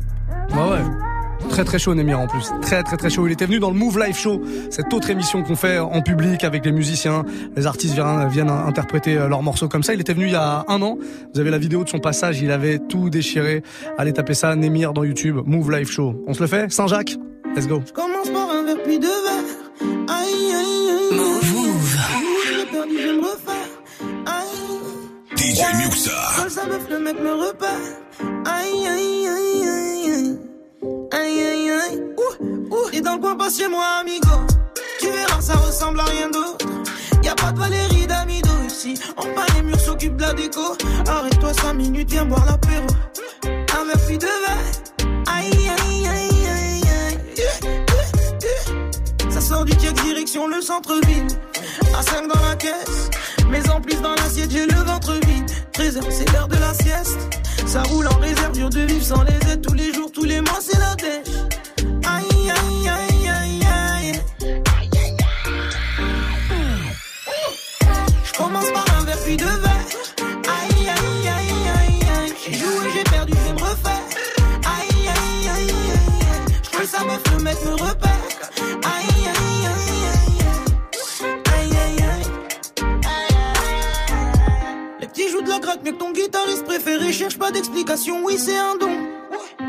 Ouais, 0.54 0.70
ouais. 0.70 1.07
Très 1.48 1.64
très 1.64 1.78
chaud 1.78 1.94
Némir 1.94 2.20
en 2.20 2.26
plus, 2.26 2.52
très 2.62 2.82
très 2.82 2.96
très 2.96 3.10
chaud. 3.10 3.26
Il 3.26 3.32
était 3.32 3.46
venu 3.46 3.58
dans 3.58 3.70
le 3.70 3.76
Move 3.76 3.98
Live 3.98 4.16
Show, 4.16 4.40
cette 4.70 4.92
autre 4.92 5.10
émission 5.10 5.42
qu'on 5.42 5.56
fait 5.56 5.78
en 5.78 6.00
public 6.02 6.44
avec 6.44 6.64
les 6.64 6.72
musiciens, 6.72 7.24
les 7.56 7.66
artistes 7.66 7.94
viennent, 7.94 8.28
viennent 8.28 8.50
interpréter 8.50 9.16
euh, 9.16 9.28
leurs 9.28 9.42
morceaux 9.42 9.68
comme 9.68 9.82
ça. 9.82 9.94
Il 9.94 10.00
était 10.00 10.14
venu 10.14 10.26
il 10.26 10.32
y 10.32 10.36
a 10.36 10.64
un 10.68 10.82
an. 10.82 10.98
Vous 11.34 11.40
avez 11.40 11.50
la 11.50 11.58
vidéo 11.58 11.82
de 11.84 11.88
son 11.88 11.98
passage, 11.98 12.40
il 12.40 12.50
avait 12.50 12.78
tout 12.78 13.10
déchiré. 13.10 13.62
Allez 13.96 14.12
taper 14.12 14.34
ça, 14.34 14.54
Némir 14.54 14.92
dans 14.92 15.04
YouTube, 15.04 15.38
Move 15.46 15.70
Live 15.70 15.90
Show. 15.90 16.22
On 16.26 16.34
se 16.34 16.40
le 16.40 16.46
fait? 16.46 16.70
Saint-Jacques? 16.70 17.16
Let's 17.56 17.66
go. 17.66 17.82
Commence 17.92 18.30
par 18.30 18.50
un 18.50 18.64
verre 18.64 18.82
puis 18.84 18.98
deux 18.98 19.08
verres. 19.08 19.88
Aïe 20.08 20.52
aïe 20.54 20.90
aïe. 20.90 21.18
Move. 21.18 21.98
J'ai 22.56 22.66
perdu, 22.66 22.94
je 23.00 23.12
me 23.14 23.22
refais. 23.22 23.66
Aïe. 24.26 25.36
DJ 25.36 25.62
Muxa. 25.76 26.10
Seul 26.36 26.50
sa 26.50 26.66
meuf, 26.66 26.86
le 26.90 26.98
mec 27.00 27.16
me 27.20 27.32
repère. 27.32 27.68
Aïe 28.44 28.86
aïe 28.86 29.26
aïe 29.26 29.28
aïe 29.28 29.57
Ouh 32.70 33.00
dans 33.00 33.14
le 33.14 33.20
coin 33.20 33.36
passe 33.36 33.58
chez 33.58 33.68
moi 33.68 33.84
amigo. 34.00 34.28
Tu 35.00 35.06
verras, 35.10 35.40
ça 35.40 35.54
ressemble 35.54 36.00
à 36.00 36.04
rien 36.04 36.28
d'autre. 36.28 36.66
Y 37.22 37.28
a 37.28 37.34
pas 37.34 37.52
de 37.52 37.58
Valérie 37.58 38.06
d'Amido 38.06 38.50
ici. 38.66 38.94
En 39.16 39.24
bas 39.34 39.46
les 39.54 39.62
murs 39.62 39.80
s'occupent 39.80 40.16
de 40.16 40.22
la 40.22 40.34
déco. 40.34 40.76
Arrête-toi 41.06 41.54
5 41.54 41.74
minutes, 41.74 42.10
viens 42.10 42.24
boire 42.24 42.44
l'apéro. 42.44 42.86
Un 43.44 43.84
verre 43.84 44.06
puis 44.06 44.18
deux 44.18 44.26
verres. 44.26 45.24
Aïe 45.34 45.50
aïe 45.52 46.06
aïe 46.08 46.46
aïe 46.46 46.82
aïe. 47.08 47.16
Ça 49.30 49.40
sort 49.40 49.64
du 49.64 49.74
tiers 49.76 49.92
direction 49.92 50.46
le 50.46 50.60
centre-ville. 50.60 51.26
À 51.98 52.02
5 52.02 52.28
dans 52.28 52.48
la 52.48 52.54
caisse, 52.54 53.10
mais 53.50 53.68
en 53.70 53.80
plus 53.80 54.00
dans 54.00 54.14
l'assiette, 54.14 54.50
j'ai 54.50 54.66
le 54.66 54.82
ventre 54.84 55.14
vide. 55.26 55.50
13h, 55.72 56.02
c'est 56.10 56.30
l'heure 56.32 56.48
de 56.48 56.56
la 56.56 56.74
sieste. 56.74 57.18
Ça 57.66 57.82
roule 57.84 58.06
en 58.08 58.18
réserve, 58.18 58.52
dur 58.52 58.70
de 58.70 58.80
vivre 58.80 59.04
sans 59.04 59.22
les 59.22 59.52
aides. 59.52 59.62
Tous 59.62 59.74
les 59.74 59.92
jours, 59.92 60.10
tous 60.12 60.24
les 60.24 60.40
mois, 60.40 60.58
c'est 60.60 60.78
la 60.78 60.94
dèche. 60.96 61.34
Je 68.24 68.32
commence 68.36 68.70
par 68.70 68.84
un 68.98 69.04
verre 69.04 69.18
puis 69.24 69.36
deux 69.36 69.44
verres. 69.44 69.86
Aïe, 70.20 70.88
aïe, 70.88 71.28
aïe, 71.28 71.52
aïe, 71.78 72.02
aïe. 72.18 72.32
J'ai 72.44 72.54
joué, 72.54 72.90
j'ai 72.94 73.04
perdu, 73.04 73.32
je 73.34 73.38
vais 73.48 73.52
me 73.52 73.60
refaire. 73.60 74.04
Aïe, 74.64 75.08
aïe, 75.08 75.48
aïe, 75.48 75.70
aïe. 75.70 76.54
Je 76.62 76.70
trouve 76.70 76.86
ça 76.86 77.04
meuf, 77.04 77.22
le 77.36 77.42
mec 77.42 77.56
me 77.64 77.72
repère. 77.72 78.22
Aïe, 78.84 79.26
aïe, 79.26 79.66
aïe, 79.66 80.02
aïe. 80.12 80.68
Aïe, 81.54 81.74
aïe, 81.84 82.02
aïe. 82.02 82.26
Les 85.00 85.06
petits 85.08 85.28
jouent 85.30 85.42
de 85.42 85.48
la 85.48 85.58
gratte, 85.58 85.80
mais 85.84 85.92
que 85.92 85.98
ton 85.98 86.12
guitariste 86.12 86.64
préféré 86.64 87.12
cherche 87.12 87.38
pas 87.38 87.50
d'explication. 87.50 88.24
Oui, 88.24 88.38
c'est 88.38 88.56
un 88.56 88.76
don. 88.76 89.07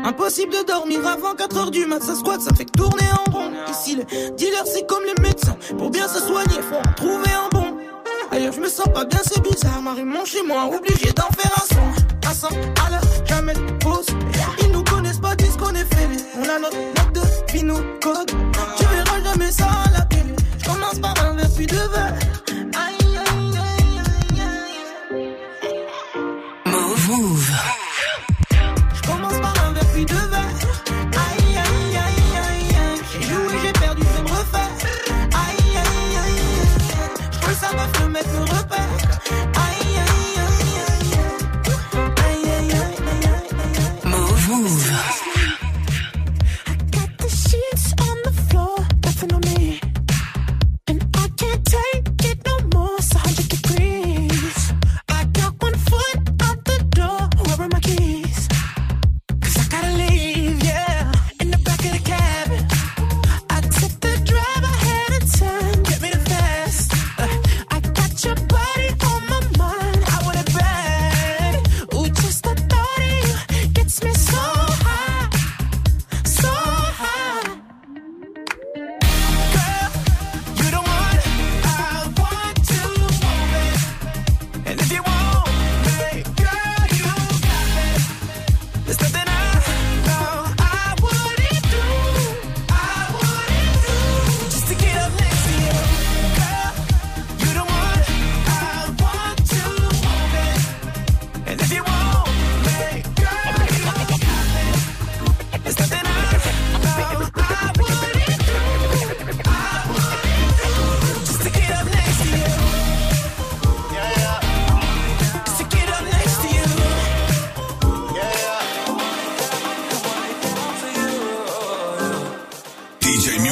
Impossible 0.04 0.52
de 0.52 0.64
dormir 0.66 1.06
avant 1.06 1.34
4 1.34 1.56
heures 1.56 1.70
du 1.70 1.86
mat, 1.86 2.02
ça 2.02 2.14
squatte, 2.14 2.42
ça 2.42 2.54
fait 2.54 2.64
que 2.64 2.72
tourner 2.72 3.06
en 3.26 3.30
rond. 3.30 3.52
Ici, 3.70 3.96
le 3.96 4.04
dealer, 4.36 4.64
c'est 4.66 4.86
comme 4.86 5.02
les 5.04 5.22
médecins. 5.22 5.56
Pour 5.78 5.90
bien 5.90 6.08
se 6.08 6.20
soigner, 6.20 6.60
faut 6.62 6.94
trouver 6.96 7.30
un 7.30 7.48
bon. 7.50 7.76
Ailleurs, 8.30 8.52
je 8.52 8.60
me 8.60 8.68
sens 8.68 8.88
pas 8.94 9.04
bien, 9.04 9.20
c'est 9.24 9.42
bizarre. 9.42 9.82
Marie, 9.82 10.04
mon 10.04 10.24
chez 10.24 10.42
moi, 10.42 10.66
obligé 10.66 11.12
d'en 11.12 11.28
faire 11.36 11.52
un 11.56 11.74
son. 11.74 12.28
Un 12.28 12.34
son 12.34 12.54
à 12.86 12.90
l'heure, 12.90 13.26
jamais 13.26 13.54
pause. 13.80 14.06
Ils 14.62 14.70
nous 14.70 14.84
connaissent 14.84 15.18
pas, 15.18 15.34
disent 15.34 15.56
qu'on 15.56 15.74
est 15.74 15.94
fêlés. 15.94 16.22
On 16.38 16.48
a 16.48 16.58
notre 16.58 16.76
note 16.76 17.12
de 17.12 18.00
code. 18.00 18.30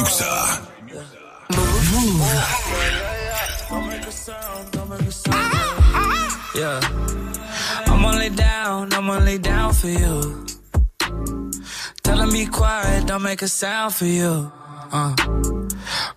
Muxxa. 0.09 0.67
Mouv'. 1.53 2.21
Yeah. 6.55 6.79
I'm 7.85 8.03
only 8.03 8.29
down, 8.29 8.91
I'm 8.93 9.07
only 9.07 9.37
down 9.37 9.73
for 9.73 9.87
you. 9.87 10.45
Tell 12.01 12.25
me 12.25 12.45
be 12.45 12.51
quiet, 12.51 13.05
don't 13.05 13.21
make 13.21 13.43
a 13.43 13.47
sound 13.47 13.93
for 13.93 14.05
you. 14.05 14.51
Uh. 14.91 15.13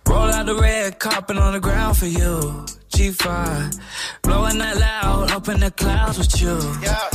Roll 0.07 0.31
out 0.37 0.47
the 0.47 0.55
red 0.59 0.97
carpet 0.97 1.37
on 1.37 1.53
the 1.53 1.59
ground 1.59 1.95
for 1.95 2.07
you. 2.07 2.65
G5, 2.93 3.79
blowing 4.23 4.57
that 4.57 4.77
loud 4.77 5.31
up 5.31 5.47
in 5.49 5.59
the 5.59 5.69
clouds 5.69 6.17
with 6.17 6.41
you. 6.41 6.57
Yeah, 6.81 7.09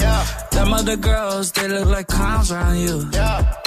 yeah. 0.00 0.48
Them 0.50 0.72
other 0.72 0.96
girls, 0.96 1.52
they 1.52 1.68
look 1.68 1.86
like 1.86 2.08
clowns 2.08 2.50
around 2.50 2.80
you. 2.80 3.08
Yeah 3.12 3.61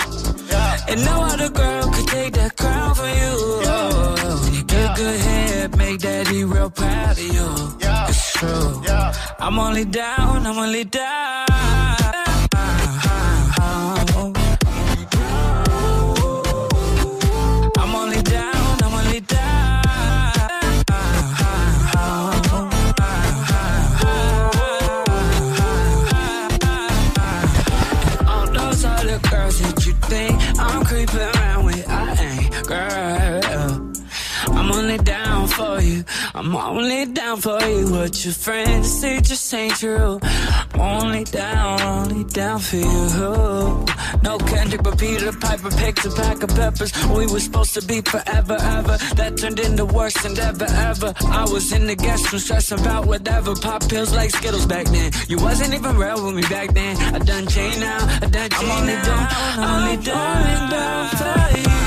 yeah. 0.50 0.90
And 0.90 1.04
no 1.06 1.24
other 1.32 1.50
girl 1.50 1.84
could 1.92 2.08
take 2.08 2.34
that 2.34 2.56
crown 2.58 2.96
from 2.96 3.10
you. 3.22 3.34
Oh, 3.68 4.50
you 4.54 4.64
get 4.64 4.96
good 4.96 5.20
head, 5.20 5.78
make 5.78 6.00
daddy 6.00 6.44
real 6.44 6.70
proud 6.70 7.12
of 7.12 7.20
you. 7.38 7.50
Yeah. 7.80 8.08
It's 8.10 8.34
true. 8.34 8.82
Yeah. 8.86 9.14
I'm 9.40 9.60
only 9.60 9.86
down, 9.86 10.46
I'm 10.48 10.58
only 10.58 10.84
down. 10.84 11.75
I'm 36.36 36.54
only 36.54 37.06
down 37.06 37.40
for 37.40 37.62
you. 37.64 37.90
What 37.92 38.26
your 38.26 38.34
friends 38.34 39.00
say 39.00 39.22
just 39.22 39.54
ain't 39.54 39.76
true. 39.78 40.20
I'm 40.22 40.82
only 40.82 41.24
down, 41.24 41.82
only 41.82 42.26
down 42.26 42.60
for 42.60 42.76
you. 42.76 43.86
No 44.22 44.38
Kendrick, 44.40 44.84
but 44.84 45.00
Peter 45.00 45.32
Piper 45.32 45.72
picked 45.72 46.06
a 46.06 46.12
pack 46.12 46.44
of 46.44 46.50
peppers. 46.50 46.92
We 47.08 47.28
were 47.28 47.40
supposed 47.40 47.74
to 47.76 47.82
be 47.88 48.02
forever, 48.02 48.58
ever. 48.60 48.98
That 49.16 49.38
turned 49.38 49.62
into 49.62 49.86
worse 49.86 50.16
than 50.24 50.38
ever, 50.38 50.66
ever. 50.66 51.14
I 51.28 51.44
was 51.50 51.72
in 51.72 51.88
the 51.88 51.96
guest 51.96 52.30
room 52.30 52.42
stressing 52.42 52.82
about 52.82 53.06
whatever. 53.06 53.56
Pop 53.56 53.88
pills 53.88 54.14
like 54.14 54.32
Skittles 54.32 54.66
back 54.66 54.88
then. 54.88 55.12
You 55.30 55.38
wasn't 55.38 55.74
even 55.74 55.96
real 55.96 56.26
with 56.26 56.36
me 56.36 56.42
back 56.42 56.74
then. 56.74 56.98
I 57.16 57.20
done 57.20 57.48
changed 57.48 57.80
now. 57.80 58.20
I 58.22 58.28
done 58.28 58.50
changed 58.50 58.56
I'm 58.56 58.82
only 58.82 58.94
now. 58.94 59.06
down, 59.06 59.86
only 59.86 60.06
down 60.06 61.10
for 61.16 61.60
you. 61.60 61.85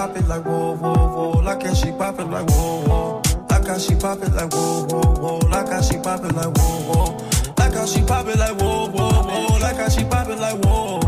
Pop 0.00 0.16
it 0.16 0.26
like 0.28 0.46
whoa, 0.46 0.76
whoa, 0.76 0.94
whoa. 0.94 1.40
Like 1.40 1.62
how 1.62 1.74
she 1.74 1.92
pop 1.92 2.18
it 2.18 2.24
like 2.24 2.48
whoa, 2.48 2.84
whoa. 2.88 3.22
Like 3.50 3.66
how 3.66 3.76
she 3.76 3.94
pop 3.96 4.22
it 4.22 4.32
like 4.32 4.50
whoa, 4.50 4.86
whoa, 4.86 5.14
whoa. 5.20 5.38
Like 5.50 5.68
how 5.68 5.82
she 5.82 5.98
pop 5.98 6.24
it 6.24 6.34
like 6.34 6.56
whoa, 6.56 6.80
whoa. 6.88 7.54
Like 7.58 7.74
how 7.74 7.84
she 7.84 8.00
pop 8.00 8.26
it 8.26 8.38
like 8.38 8.58
whoa, 8.58 8.88
whoa, 8.88 9.22
whoa. 9.28 9.58
Like 9.58 9.76
how 9.76 9.90
she 9.90 10.02
pop 10.04 10.28
it 10.30 10.38
like 10.38 10.64
whoa. 10.64 11.00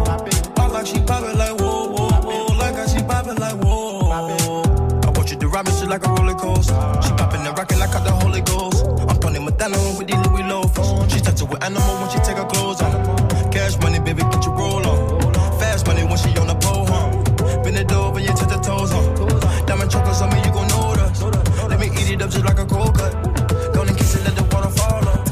Pop 0.55 0.72
like 0.74 0.87
she 0.87 1.00
pop 1.00 1.24
it 1.24 1.37
like 1.38 1.59
whoa, 1.59 1.88
whoa, 1.88 2.20
whoa. 2.20 2.55
Like 2.59 2.74
how 2.74 2.87
she 2.87 3.02
pop 3.02 3.26
it 3.28 3.38
like 3.38 3.64
whoa. 3.64 4.11
I 4.11 5.11
want 5.16 5.31
you 5.31 5.38
to 5.38 5.48
ride 5.48 5.64
me 5.64 5.72
shit 5.72 5.88
like 5.88 6.07
a 6.07 6.11
roller 6.11 6.35
coaster. 6.35 6.74
She 7.02 7.12
popping 7.12 7.46
and 7.46 7.57
rocking 7.57 7.78
like 7.78 7.94
I 7.96 8.05
the 8.05 8.11
Holy 8.11 8.42
Ghost. 8.42 8.85
I'm 9.09 9.18
Tony 9.20 9.38
Montana 9.38 9.78
with 9.96 10.07
these 10.07 10.26
Louis 10.26 10.42
loafers. 10.42 11.11
She 11.11 11.18
touch 11.18 11.40
it 11.40 11.48
with 11.48 11.64
animal 11.64 11.94
when 11.96 12.11
she 12.11 12.18
take 12.18 12.37
her 12.37 12.44
clothes 12.44 12.83
off. 12.83 13.50
Cash 13.50 13.78
money, 13.78 14.00
baby, 14.00 14.20
get 14.20 14.44
your 14.44 14.55
roll 14.55 14.87
on. 14.87 14.91
Just 22.33 22.45
like 22.45 22.59
a 22.59 22.64
cold 22.66 22.97
cut. 22.97 23.12
Gonna 23.75 23.92
kiss 23.95 24.14
it, 24.16 24.25
let 24.25 24.35
the 24.35 24.45
water 24.55 24.71
fall 24.71 25.07
on. 25.09 25.25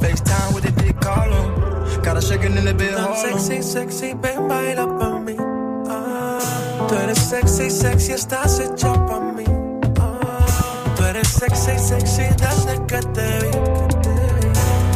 FaceTime 0.00 0.54
with 0.54 0.68
a 0.68 0.72
big 0.72 0.98
collar. 1.00 1.44
Got 2.02 2.16
her 2.16 2.22
shaking 2.22 2.56
in 2.56 2.64
the 2.64 2.74
bed, 2.74 2.98
hard. 2.98 3.18
Sexy, 3.18 3.62
sexy, 3.62 4.14
ven, 4.14 4.48
baila 4.48 4.86
pa' 4.98 5.18
mí. 5.18 5.36
Ah, 5.88 6.86
tú 6.88 6.94
eres 6.94 7.18
sexy, 7.18 7.70
sexy, 7.70 8.12
estás 8.12 8.58
hecha 8.60 8.92
pa' 9.06 9.20
mí. 9.36 9.44
Ah, 10.00 10.94
tú 10.96 11.04
eres 11.04 11.28
sexy, 11.28 11.78
sexy 11.78 12.26
desde 12.42 12.74
que 12.86 13.00
te 13.14 13.28
vi. 13.42 13.52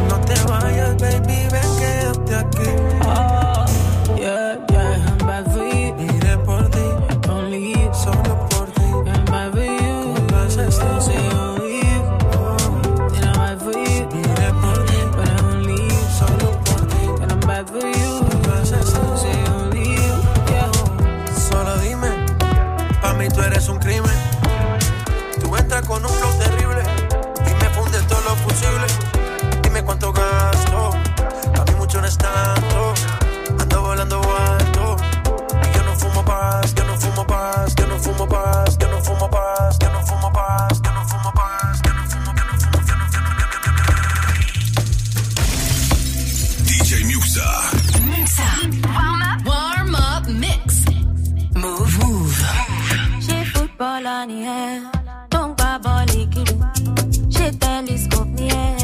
No 0.09 0.17
te 0.29 0.37
vayas, 0.49 0.97
baby, 0.97 1.49
ven, 1.53 1.71
quédate 1.79 2.35
aquí. 2.37 2.71
Oh, 3.05 3.30
She 57.31 57.51
tell 57.59 57.83
me 57.83 57.93
les 57.93 58.09
me 58.09 58.49
yeah. 58.49 58.80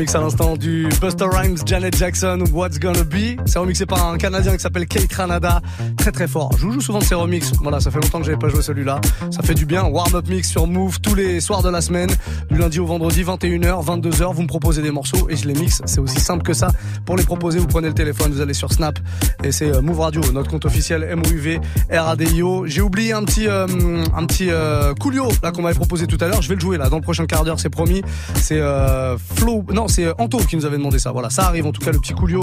remix 0.00 0.14
à 0.14 0.20
l'instant 0.20 0.56
du 0.56 0.88
Buster 0.98 1.26
Rhymes, 1.30 1.58
Janet 1.66 1.94
Jackson, 1.94 2.42
What's 2.54 2.78
Gonna 2.78 3.04
Be. 3.04 3.38
C'est 3.44 3.58
remixé 3.58 3.84
par 3.84 4.08
un 4.08 4.16
Canadien 4.16 4.52
qui 4.52 4.60
s'appelle 4.60 4.86
Kate 4.86 5.12
Ranada. 5.12 5.60
Très 5.98 6.10
très 6.10 6.26
fort. 6.26 6.50
Je 6.56 6.64
vous 6.64 6.72
joue 6.72 6.80
souvent 6.80 7.00
de 7.00 7.04
ces 7.04 7.14
remixes. 7.14 7.52
Voilà, 7.60 7.80
ça 7.80 7.90
fait 7.90 8.00
longtemps 8.00 8.18
que 8.18 8.24
j'avais 8.24 8.38
pas 8.38 8.48
joué 8.48 8.62
celui-là. 8.62 8.98
Ça 9.30 9.42
fait 9.42 9.52
du 9.52 9.66
bien. 9.66 9.84
Warm 9.84 10.14
Up 10.14 10.26
Mix 10.26 10.48
sur 10.48 10.66
Move 10.66 11.00
tous 11.02 11.14
les 11.14 11.40
soirs 11.40 11.60
de 11.62 11.68
la 11.68 11.82
semaine. 11.82 12.08
Du 12.50 12.56
lundi 12.56 12.80
au 12.80 12.86
vendredi, 12.86 13.22
21h, 13.22 13.84
22h. 13.84 14.32
Vous 14.32 14.42
me 14.42 14.46
proposez 14.46 14.80
des 14.80 14.90
morceaux 14.90 15.28
et 15.28 15.36
je 15.36 15.46
les 15.46 15.52
mixe. 15.52 15.82
C'est 15.84 16.00
aussi 16.00 16.18
simple 16.18 16.44
que 16.44 16.54
ça. 16.54 16.68
Pour 17.04 17.18
les 17.18 17.24
proposer, 17.24 17.58
vous 17.58 17.66
prenez 17.66 17.88
le 17.88 17.94
téléphone, 17.94 18.32
vous 18.32 18.40
allez 18.40 18.54
sur 18.54 18.72
Snap 18.72 18.98
et 19.44 19.52
c'est 19.52 19.74
euh, 19.74 19.82
Move 19.82 20.00
Radio, 20.00 20.20
notre 20.32 20.50
compte 20.50 20.64
officiel 20.64 21.14
MOUV 21.16 21.60
RADIO. 21.90 22.66
J'ai 22.66 22.80
oublié 22.80 23.12
un 23.12 23.24
petit 23.24 23.46
euh, 23.46 23.66
un 24.14 24.26
petit 24.26 24.48
euh, 24.50 24.94
là 25.42 25.52
qu'on 25.52 25.62
m'avait 25.62 25.74
proposé 25.74 26.06
tout 26.06 26.18
à 26.20 26.28
l'heure. 26.28 26.42
Je 26.42 26.48
vais 26.48 26.54
le 26.54 26.60
jouer 26.60 26.78
là 26.78 26.88
dans 26.88 26.96
le 26.96 27.02
prochain 27.02 27.26
quart 27.26 27.44
d'heure, 27.44 27.60
c'est 27.60 27.70
promis. 27.70 28.02
C'est 28.36 28.60
euh, 28.60 29.16
Flo, 29.18 29.64
non 29.72 29.88
c'est 29.88 30.04
euh, 30.04 30.14
Anto 30.18 30.38
qui 30.38 30.56
nous 30.56 30.66
avait 30.66 30.78
demandé 30.78 30.98
ça. 30.98 31.12
Voilà, 31.12 31.30
ça 31.30 31.44
arrive 31.44 31.66
en 31.66 31.72
tout 31.72 31.82
cas 31.82 31.92
le 31.92 31.98
petit 31.98 32.14
coolio, 32.14 32.40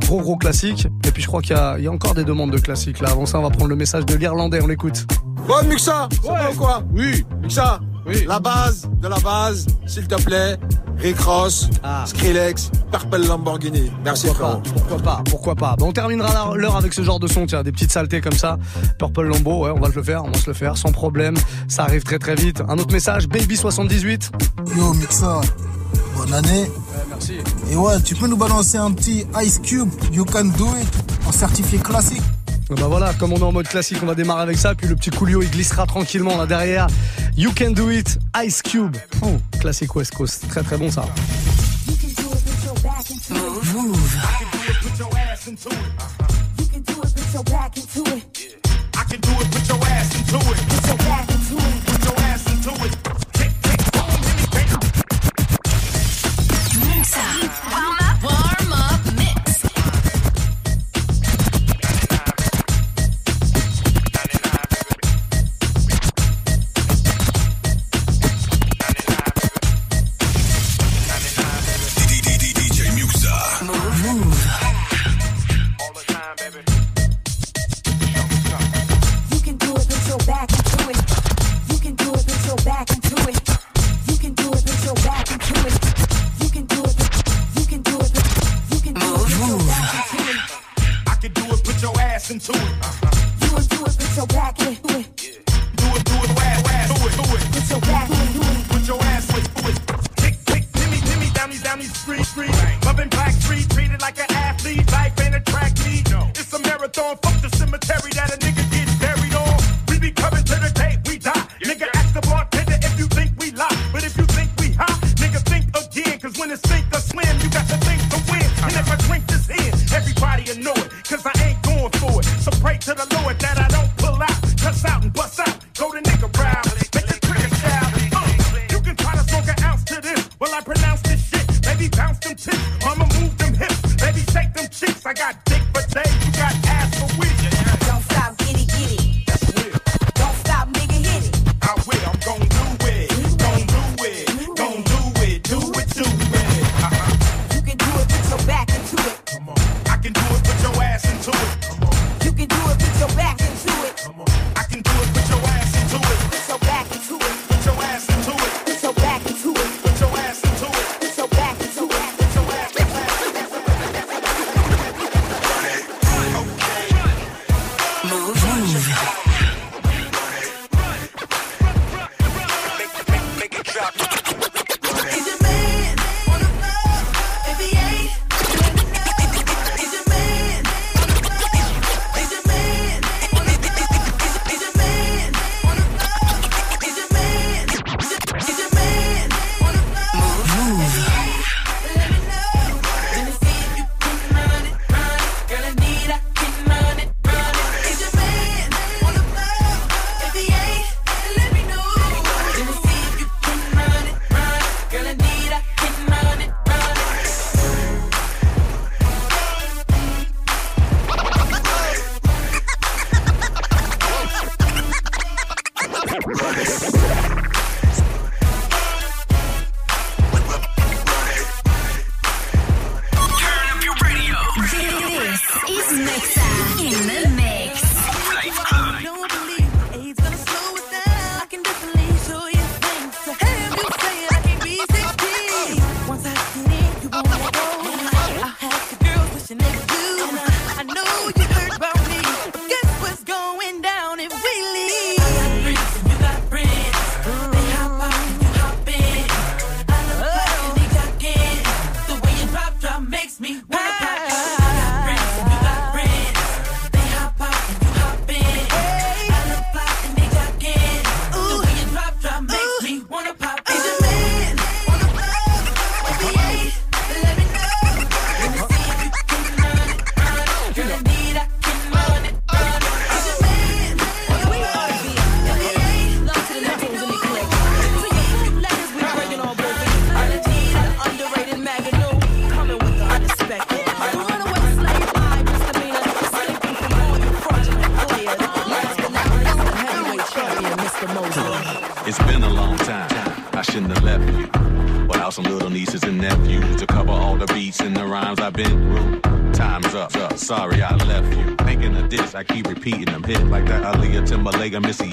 gros 0.00 0.20
gros 0.20 0.36
classique. 0.36 0.88
Et 1.06 1.10
puis 1.10 1.22
je 1.22 1.28
crois 1.28 1.42
qu'il 1.42 1.56
y, 1.56 1.82
y, 1.82 1.86
a 1.86 1.92
encore 1.92 2.14
des 2.14 2.24
demandes 2.24 2.50
de 2.50 2.58
classiques 2.58 3.00
là. 3.00 3.10
Avant 3.10 3.26
ça, 3.26 3.38
on 3.38 3.42
va 3.42 3.50
prendre 3.50 3.70
le 3.70 3.76
message 3.76 4.06
de 4.06 4.14
l'Irlandais. 4.14 4.60
On 4.62 4.66
l'écoute. 4.66 5.06
Bon 5.46 5.66
Muxa, 5.66 6.08
ou 6.24 6.56
quoi? 6.56 6.82
Oui, 6.92 7.24
Muxa. 7.42 7.80
Oui. 8.06 8.24
La 8.26 8.40
base 8.40 8.88
de 9.02 9.08
la 9.08 9.18
base, 9.18 9.66
s'il 9.86 10.06
te 10.06 10.20
plaît. 10.22 10.56
Rick 11.00 11.20
Ross, 11.20 11.68
Skrillex, 12.06 12.70
Purple 12.90 13.26
Lamborghini. 13.26 13.90
Merci, 14.04 14.26
Ah. 14.30 14.32
Pourquoi 14.34 14.58
pas, 14.58 14.60
pourquoi 14.72 14.98
pas, 14.98 15.22
pourquoi 15.30 15.54
pas. 15.54 15.76
Bon, 15.78 15.88
on 15.88 15.92
terminera 15.92 16.54
l'heure 16.56 16.76
avec 16.76 16.92
ce 16.92 17.02
genre 17.02 17.20
de 17.20 17.26
son, 17.28 17.46
tiens, 17.46 17.62
des 17.62 17.72
petites 17.72 17.92
saletés 17.92 18.20
comme 18.20 18.32
ça. 18.32 18.58
Purple 18.98 19.22
Lambo, 19.22 19.64
ouais, 19.64 19.70
on 19.74 19.80
va 19.80 19.88
le 19.94 20.02
faire, 20.02 20.24
on 20.24 20.30
va 20.30 20.38
se 20.38 20.46
le 20.46 20.54
faire 20.54 20.76
sans 20.76 20.90
problème. 20.92 21.36
Ça 21.68 21.84
arrive 21.84 22.02
très 22.02 22.18
très 22.18 22.34
vite. 22.34 22.62
Un 22.68 22.78
autre 22.78 22.92
message, 22.92 23.28
Baby78. 23.28 24.30
Yo 24.76 24.92
Mixa, 24.94 25.40
bonne 26.16 26.34
année. 26.34 26.70
merci. 27.08 27.34
Et 27.70 27.76
ouais, 27.76 28.00
tu 28.02 28.14
peux 28.16 28.26
nous 28.26 28.36
balancer 28.36 28.76
un 28.78 28.90
petit 28.92 29.24
Ice 29.42 29.60
Cube, 29.60 29.88
You 30.12 30.24
Can 30.24 30.46
Do 30.56 30.66
It, 30.80 30.88
en 31.26 31.32
certifié 31.32 31.78
classique. 31.78 32.22
Bah 32.70 32.86
voilà, 32.86 33.14
comme 33.14 33.32
on 33.32 33.36
est 33.38 33.42
en 33.42 33.52
mode 33.52 33.66
classique, 33.66 33.96
on 34.02 34.06
va 34.06 34.14
démarrer 34.14 34.42
avec 34.42 34.58
ça, 34.58 34.74
puis 34.74 34.86
le 34.88 34.94
petit 34.94 35.08
Coolio 35.08 35.40
il 35.40 35.48
glissera 35.50 35.86
tranquillement 35.86 36.36
là 36.36 36.44
derrière. 36.44 36.86
You 37.34 37.50
can 37.56 37.70
do 37.70 37.88
it, 37.90 38.18
Ice 38.44 38.60
Cube. 38.60 38.94
Oh, 39.22 39.28
classique 39.58 39.94
West 39.96 40.14
Coast, 40.14 40.46
très 40.48 40.62
très 40.62 40.76
bon 40.76 40.90
ça. 40.90 41.04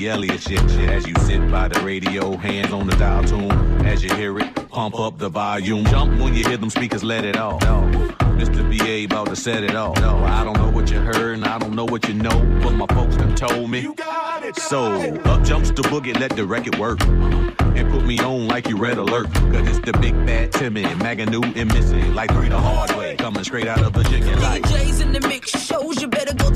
Missy 0.05 0.09
Elliott 0.09 0.41
shit, 0.41 0.59
shit. 0.69 0.89
As 0.89 1.07
you 1.07 1.15
sit 1.21 1.51
by 1.51 1.67
the 1.67 1.79
radio, 1.81 2.37
hands 2.37 2.71
on 2.71 2.85
the 2.85 2.95
dial 2.97 3.23
tune. 3.23 3.51
As 3.85 4.03
you 4.03 4.13
hear 4.13 4.37
it, 4.37 4.69
pump 4.69 4.99
up 4.99 5.17
the 5.17 5.29
volume. 5.29 5.83
Jump 5.85 6.19
when 6.21 6.35
you 6.35 6.43
hear 6.43 6.57
them 6.57 6.69
speakers, 6.69 7.03
let 7.03 7.25
it 7.25 7.37
off. 7.37 7.61
Mr. 7.61 8.61
BA 8.69 9.05
about 9.05 9.27
to 9.27 9.35
set 9.35 9.63
it 9.63 9.75
off. 9.75 9.95
No, 10.01 10.17
I 10.17 10.43
don't 10.43 10.57
know 10.57 10.69
what 10.69 10.91
you 10.91 10.99
heard 10.99 11.35
and 11.35 11.45
I 11.45 11.57
don't 11.57 11.73
know 11.73 11.85
what 11.85 12.07
you 12.07 12.13
know, 12.13 12.37
but 12.61 12.73
my 12.73 12.85
folks 12.87 13.15
done 13.15 13.33
told 13.35 13.69
me. 13.71 13.79
You 13.79 13.95
got 13.95 14.43
it. 14.43 14.55
So 14.57 14.93
up 15.23 15.43
jumps 15.43 15.71
the 15.71 15.81
boogie, 15.83 16.17
let 16.19 16.35
the 16.35 16.45
record 16.45 16.77
work. 16.77 17.01
And 17.03 17.91
put 17.91 18.05
me 18.05 18.19
on 18.19 18.47
like 18.47 18.67
you 18.69 18.77
red 18.77 18.97
alert. 18.97 19.33
Cause 19.33 19.67
it's 19.67 19.79
the 19.79 19.97
big 19.99 20.13
bad 20.25 20.51
Timmy, 20.51 20.83
Magoo 20.83 21.55
and 21.55 21.73
Missy. 21.73 22.01
Like 22.11 22.31
three 22.31 22.49
the 22.49 22.59
hard 22.59 22.91
way, 22.91 23.15
coming 23.15 23.43
straight 23.43 23.67
out 23.67 23.81
of 23.81 23.93
the 23.93 24.01
Like 24.01 24.63
DJs 24.63 25.01
in 25.01 25.13
the 25.13 25.21
mix 25.21 25.49
shows, 25.49 26.01
you 26.01 26.07
better 26.07 26.33
go 26.35 26.51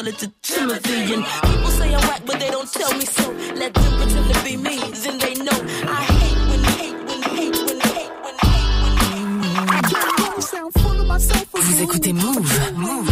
tell 0.00 0.08
it 0.08 0.18
to 0.18 0.32
Timothy. 0.42 1.14
And 1.14 1.24
people 1.24 1.70
say 1.70 1.94
I'm 1.94 2.00
whack, 2.08 2.22
but 2.24 2.40
they 2.40 2.50
don't 2.50 2.70
tell 2.72 2.92
me 2.96 3.04
so. 3.04 3.30
Let 3.54 3.74
them 3.74 3.92
pretend 3.98 4.34
to 4.34 4.44
be 4.44 4.56
me, 4.56 4.78
then 5.02 5.18
they 5.18 5.34
know. 5.34 5.58
I 5.88 6.02
hate 6.18 6.40
when 6.48 6.64
hate, 6.64 6.96
when 7.08 7.22
hate, 7.36 7.56
when 7.66 7.80
hate, 7.80 8.10
when 8.24 8.36
hate, 8.44 8.72
when 8.82 8.94
hate. 9.04 9.96
I 9.96 10.14
don't 10.18 10.42
sound 10.42 10.72
full 10.74 11.00
of 11.00 11.06
myself. 11.06 11.46
Vous 11.52 11.82
écoutez 11.82 12.12
Mouv'. 12.12 12.40
Mouv'. 12.76 13.08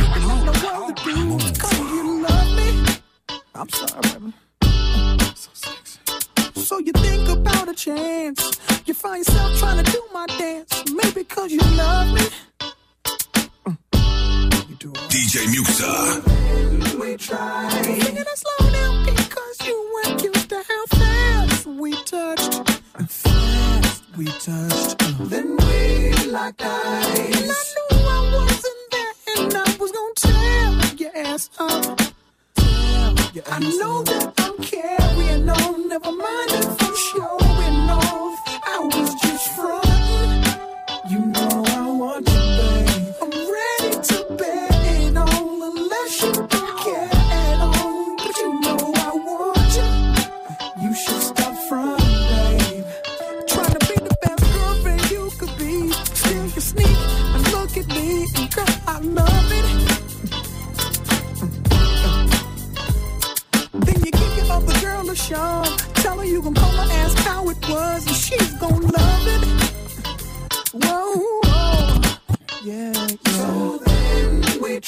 I'm 3.55 3.69
sorry, 3.71 4.01
baby. 4.03 4.33
So 5.35 5.51
sexy. 5.53 5.99
So 6.55 6.79
you 6.79 6.93
think 6.93 7.29
about 7.29 7.69
a 7.69 7.75
chance. 7.75 8.41
You 8.87 8.95
find 8.95 9.19
yourself 9.19 9.59
trying 9.59 9.85
to 9.85 9.93
do 9.93 10.03
my 10.15 10.27
dance. 10.39 10.85
Maybe 10.91 11.25
cause 11.25 11.51
you 11.51 11.61
love 11.77 12.15
me. 12.15 12.23
DJ 14.79 15.45
Muxxa. 15.55 15.91
We 17.01 17.17
try. 17.17 17.69
Singing 17.83 18.17
it 18.17 18.29
slow 18.39 18.71
down 18.71 19.05
because 19.07 19.67
you 19.67 19.91
weren't 19.95 20.23
used 20.23 20.49
to 20.51 20.63
how 20.69 20.87
fast 20.87 21.67
we 21.67 21.93
touched. 22.05 22.55
Fast 23.09 24.05
we 24.17 24.27
touched. 24.27 24.99
Then 25.31 25.57
we 25.57 26.13
locked 26.31 26.63
eyes. 26.63 27.19
And 27.19 27.51
I 27.51 27.65
knew 27.91 28.07
I 28.07 28.21
wasn't 28.35 28.83
there 28.93 29.15
and 29.37 29.55
I 29.57 29.77
was 29.81 29.91
gonna 29.91 30.15
tear 30.15 30.97
your 30.97 31.27
ass 31.27 31.51
up. 31.59 32.01
I 33.51 33.59
know 33.59 34.03
that 34.05 34.33
I'm 34.39 34.57
carrying 34.59 35.49
on. 35.49 35.89
Never 35.89 36.13
mind 36.13 36.51
if 36.53 36.83
I'm 36.83 36.88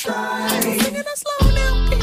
tried. 0.00 0.62
Singing 0.62 0.94
it 0.96 1.06
slow 1.18 1.50
now 1.50 1.99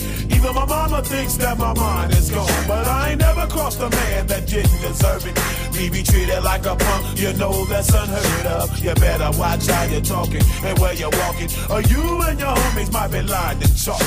even 0.00 0.54
my 0.54 0.66
mama 0.66 1.02
thinks 1.02 1.36
that 1.36 1.58
my 1.58 1.74
mind 1.74 2.12
is 2.12 2.30
gone. 2.30 2.64
But 2.66 2.86
I 2.86 3.10
ain't 3.10 3.20
never 3.20 3.46
crossed 3.46 3.80
a 3.80 3.90
man 3.90 4.26
that 4.26 4.46
didn't 4.46 4.80
deserve 4.80 5.26
it. 5.26 5.36
Me 5.74 5.90
be 5.90 6.02
treated 6.02 6.42
like 6.42 6.66
a 6.66 6.76
punk, 6.76 7.18
you 7.18 7.32
know 7.34 7.64
that's 7.66 7.92
unheard 7.92 8.46
of. 8.46 8.78
You 8.78 8.94
better 8.94 9.30
watch 9.38 9.66
how 9.66 9.84
you're 9.84 10.00
talking 10.00 10.42
and 10.64 10.78
where 10.78 10.94
you're 10.94 11.16
walking. 11.24 11.48
Or 11.70 11.80
you 11.82 12.22
and 12.22 12.38
your 12.38 12.54
homies 12.54 12.92
might 12.92 13.10
be 13.10 13.22
lying 13.22 13.60
to 13.60 13.68
chalk. 13.74 14.02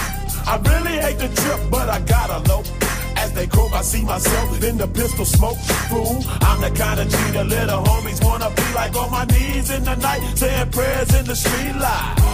I 0.48 0.56
really 0.64 0.98
hate 0.98 1.20
the 1.20 1.28
trip, 1.28 1.60
but 1.70 1.90
I 1.90 2.00
gotta 2.02 2.40
low. 2.50 2.64
As 3.18 3.34
they 3.34 3.48
croak, 3.48 3.74
I 3.74 3.82
see 3.82 4.04
myself 4.04 4.64
in 4.64 4.78
the 4.78 4.88
pistol 4.88 5.26
smoke. 5.26 5.58
Fool, 5.90 6.24
I'm 6.42 6.62
the 6.62 6.72
kind 6.72 7.00
of 7.00 7.10
G 7.10 7.18
little 7.44 7.84
homies 7.84 8.24
wanna 8.24 8.50
be 8.52 8.74
like 8.74 8.96
on 8.96 9.12
my 9.12 9.26
knees 9.26 9.70
in 9.72 9.84
the 9.84 9.96
night, 9.96 10.22
saying 10.38 10.72
prayers 10.72 11.14
in 11.14 11.26
the 11.26 11.36
street 11.36 11.76
light. 11.76 12.28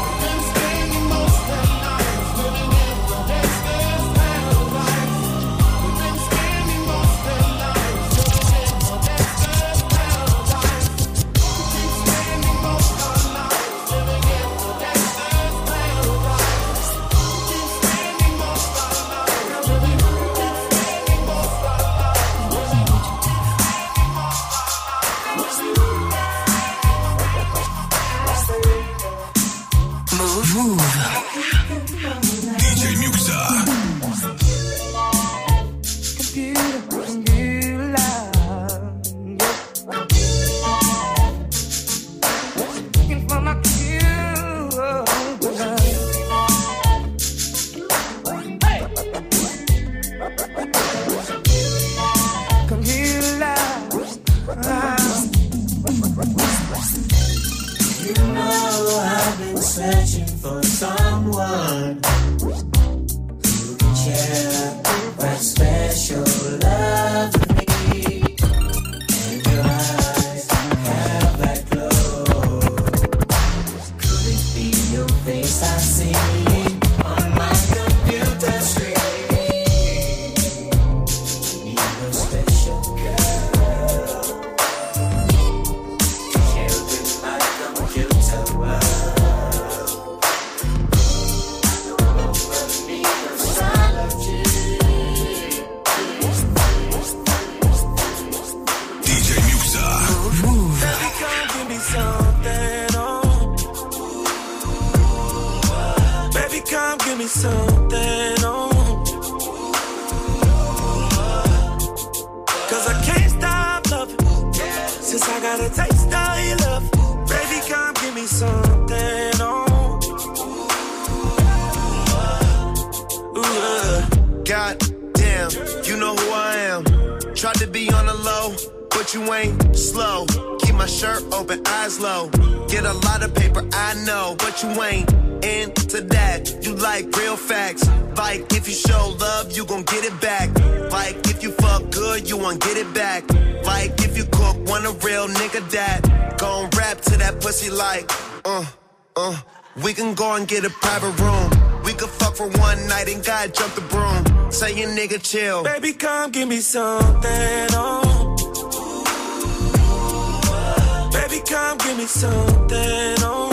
give 161.94 162.02
me 162.02 162.08
something. 162.08 163.16
Oh. 163.20 163.50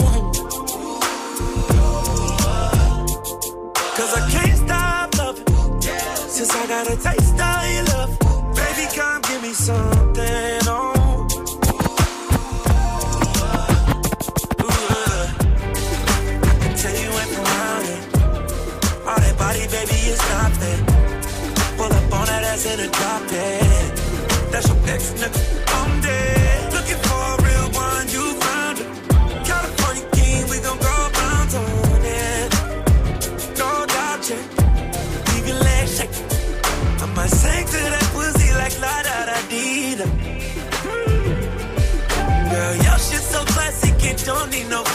Cause 3.95 4.13
I 4.15 4.29
can't 4.31 4.57
stop 4.57 5.17
loving 5.17 5.81
since 6.29 6.55
I 6.55 6.67
got 6.67 6.87
a 6.87 6.95
taste 6.95 7.39
of 7.39 7.65
you. 7.65 7.70
don't 44.33 44.49
need 44.49 44.69
no 44.69 44.90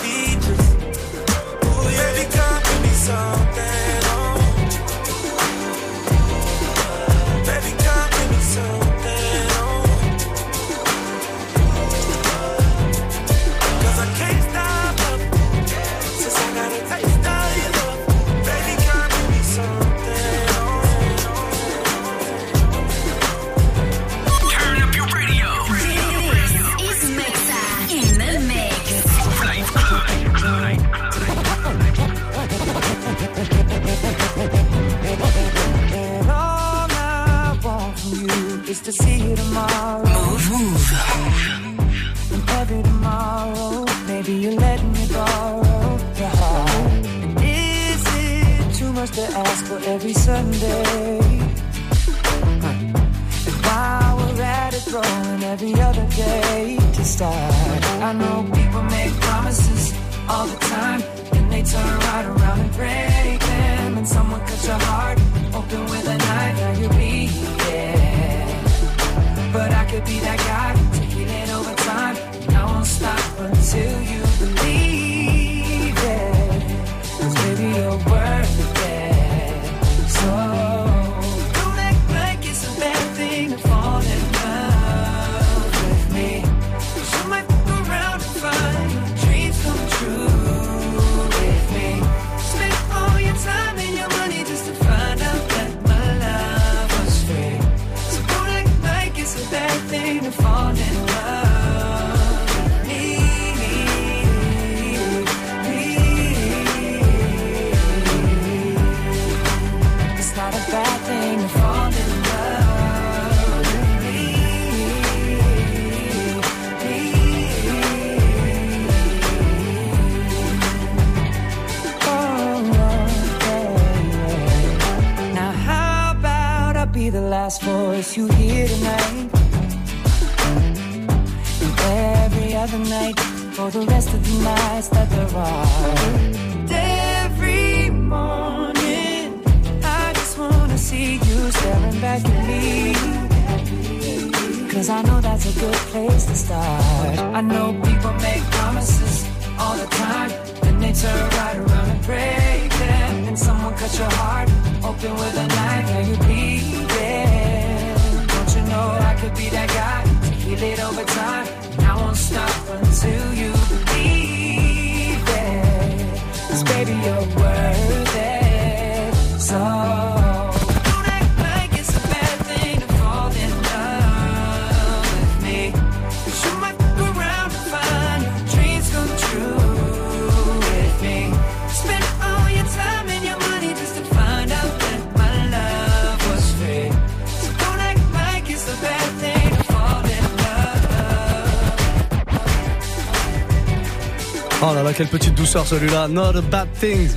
quelle 194.97 195.09
petite 195.09 195.35
douceur 195.35 195.67
celui-là. 195.67 196.09
Not 196.09 196.37
a 196.37 196.41
bad 196.41 196.69
thing. 196.73 197.11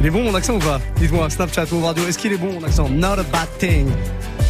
Il 0.00 0.06
est 0.06 0.10
bon 0.10 0.22
mon 0.22 0.34
accent 0.34 0.54
ou 0.54 0.58
pas? 0.58 0.80
Dites-moi, 0.96 1.28
Snapchat 1.28 1.66
ou 1.72 1.80
radio, 1.80 2.06
est-ce 2.06 2.18
qu'il 2.18 2.32
est 2.32 2.38
bon 2.38 2.52
mon 2.52 2.64
accent? 2.64 2.88
Not 2.88 3.18
a 3.18 3.24
bad 3.24 3.48
thing. 3.58 3.88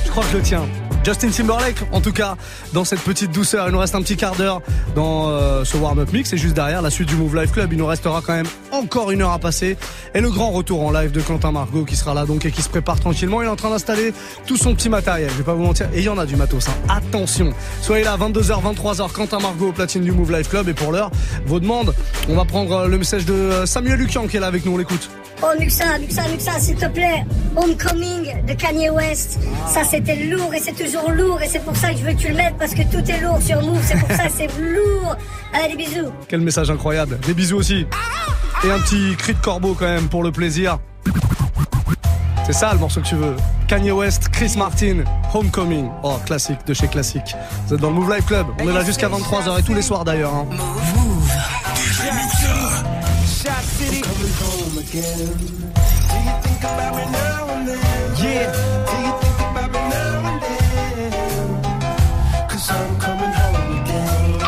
Je 0.04 0.10
crois 0.10 0.22
que 0.24 0.30
je 0.30 0.36
le 0.36 0.42
tiens. 0.42 0.66
Justin 1.04 1.28
Timberlake, 1.28 1.76
en 1.92 2.00
tout 2.00 2.12
cas, 2.12 2.36
dans 2.72 2.84
cette 2.86 3.00
petite 3.00 3.30
douceur. 3.30 3.68
Il 3.68 3.72
nous 3.72 3.78
reste 3.78 3.94
un 3.94 4.00
petit 4.00 4.16
quart 4.16 4.34
d'heure 4.36 4.62
dans 4.94 5.28
euh, 5.28 5.62
ce 5.62 5.76
warm-up 5.76 6.10
mix. 6.14 6.32
Et 6.32 6.38
juste 6.38 6.54
derrière, 6.54 6.80
la 6.80 6.88
suite 6.88 7.08
du 7.08 7.14
Move 7.14 7.36
Live 7.36 7.50
Club. 7.50 7.72
Il 7.72 7.78
nous 7.78 7.86
restera 7.86 8.22
quand 8.24 8.32
même 8.32 8.46
encore 8.72 9.10
une 9.10 9.20
heure 9.20 9.32
à 9.32 9.38
passer. 9.38 9.76
Et 10.14 10.22
le 10.22 10.30
grand 10.30 10.50
retour 10.50 10.82
en 10.82 10.90
live 10.90 11.12
de 11.12 11.20
Quentin 11.20 11.52
Margot 11.52 11.84
qui 11.84 11.94
sera 11.94 12.14
là 12.14 12.24
donc 12.24 12.46
et 12.46 12.50
qui 12.50 12.62
se 12.62 12.70
prépare 12.70 12.98
tranquillement. 13.00 13.42
Il 13.42 13.44
est 13.44 13.48
en 13.48 13.56
train 13.56 13.68
d'installer 13.68 14.14
tout 14.46 14.56
son 14.56 14.74
petit 14.74 14.88
matériel. 14.88 15.28
Je 15.30 15.36
vais 15.36 15.44
pas 15.44 15.52
vous 15.52 15.64
mentir. 15.64 15.88
Et 15.92 15.98
il 15.98 16.04
y 16.04 16.08
en 16.08 16.16
a 16.16 16.24
du 16.24 16.36
matos. 16.36 16.68
Hein. 16.68 16.72
Attention. 16.88 17.52
Soyez 17.82 18.04
là, 18.04 18.16
22h, 18.16 18.62
23h. 18.62 19.12
Quentin 19.12 19.40
Margot 19.40 19.68
au 19.68 19.72
platine 19.72 20.04
du 20.04 20.12
Move 20.12 20.32
Live 20.32 20.48
Club. 20.48 20.70
Et 20.70 20.74
pour 20.74 20.90
l'heure, 20.90 21.10
vos 21.44 21.60
demandes. 21.60 21.94
On 22.30 22.34
va 22.34 22.46
prendre 22.46 22.72
euh, 22.72 22.88
le 22.88 22.96
message 22.96 23.26
de 23.26 23.34
euh, 23.34 23.66
Samuel 23.66 23.98
Lucian 23.98 24.26
qui 24.26 24.38
est 24.38 24.40
là 24.40 24.46
avec 24.46 24.64
nous. 24.64 24.72
On 24.72 24.78
l'écoute. 24.78 25.10
Oh 25.46 25.58
Muxa, 25.60 25.98
Muxa, 25.98 26.22
Muxa, 26.28 26.58
s'il 26.58 26.76
te 26.76 26.86
plaît. 26.86 27.24
Homecoming 27.54 28.44
de 28.46 28.54
Kanye 28.54 28.88
West. 28.90 29.38
Ça 29.68 29.84
c'était 29.84 30.16
lourd 30.16 30.52
et 30.54 30.58
c'est 30.58 30.72
toujours 30.72 31.10
lourd 31.10 31.40
et 31.42 31.46
c'est 31.48 31.58
pour 31.62 31.76
ça 31.76 31.90
que 31.92 31.98
je 31.98 32.04
veux 32.04 32.12
que 32.12 32.18
tu 32.18 32.28
le 32.28 32.34
mettes 32.34 32.54
parce 32.58 32.72
que 32.74 32.82
tout 32.82 33.08
est 33.10 33.20
lourd 33.20 33.40
sur 33.42 33.60
Move. 33.62 33.80
C'est 33.84 33.98
pour 33.98 34.08
ça 34.16 34.24
que 34.26 34.32
c'est 34.36 34.48
lourd. 34.58 35.16
Allez, 35.52 35.76
des 35.76 35.76
bisous. 35.84 36.10
Quel 36.28 36.40
message 36.40 36.70
incroyable. 36.70 37.18
Des 37.26 37.34
bisous 37.34 37.56
aussi. 37.58 37.86
Et 38.64 38.70
un 38.70 38.78
petit 38.80 39.14
cri 39.16 39.34
de 39.34 39.38
corbeau 39.40 39.74
quand 39.78 39.86
même 39.86 40.08
pour 40.08 40.22
le 40.22 40.32
plaisir. 40.32 40.78
C'est 42.46 42.52
ça 42.54 42.72
le 42.72 42.78
morceau 42.78 43.00
que 43.00 43.06
tu 43.06 43.14
veux. 43.14 43.36
Kanye 43.68 43.90
West, 43.92 44.28
Chris 44.30 44.54
Martin, 44.56 45.04
Homecoming. 45.32 45.88
Oh, 46.02 46.16
classique 46.26 46.58
de 46.66 46.74
chez 46.74 46.88
classique. 46.88 47.34
Vous 47.66 47.74
êtes 47.74 47.80
dans 47.80 47.88
le 47.88 47.94
Move 47.94 48.12
Live 48.14 48.24
Club. 48.24 48.46
On 48.60 48.68
est 48.68 48.72
là 48.72 48.84
jusqu'à 48.84 49.08
23h 49.08 49.60
et 49.60 49.62
tous 49.62 49.74
les 49.74 49.82
soirs 49.82 50.04
d'ailleurs. 50.04 50.32
hein. 50.34 50.46
Again. 54.88 55.28
Do 56.10 56.16
you 56.26 56.34
think 56.44 56.60
about 56.60 56.92
me 56.96 57.04
now 57.12 57.48
and 57.54 57.68
then? 57.68 57.78
Yeah. 58.22 58.52
Do 58.90 58.96
you 59.06 59.12
think 59.22 59.38
about 59.50 59.68
me 59.74 59.80
now 59.96 60.28
and 60.30 60.38
then? 60.44 61.12
Cause 62.50 62.66
I'm 62.70 62.92
coming 63.06 63.32
home 63.40 63.68
again. 63.80 64.40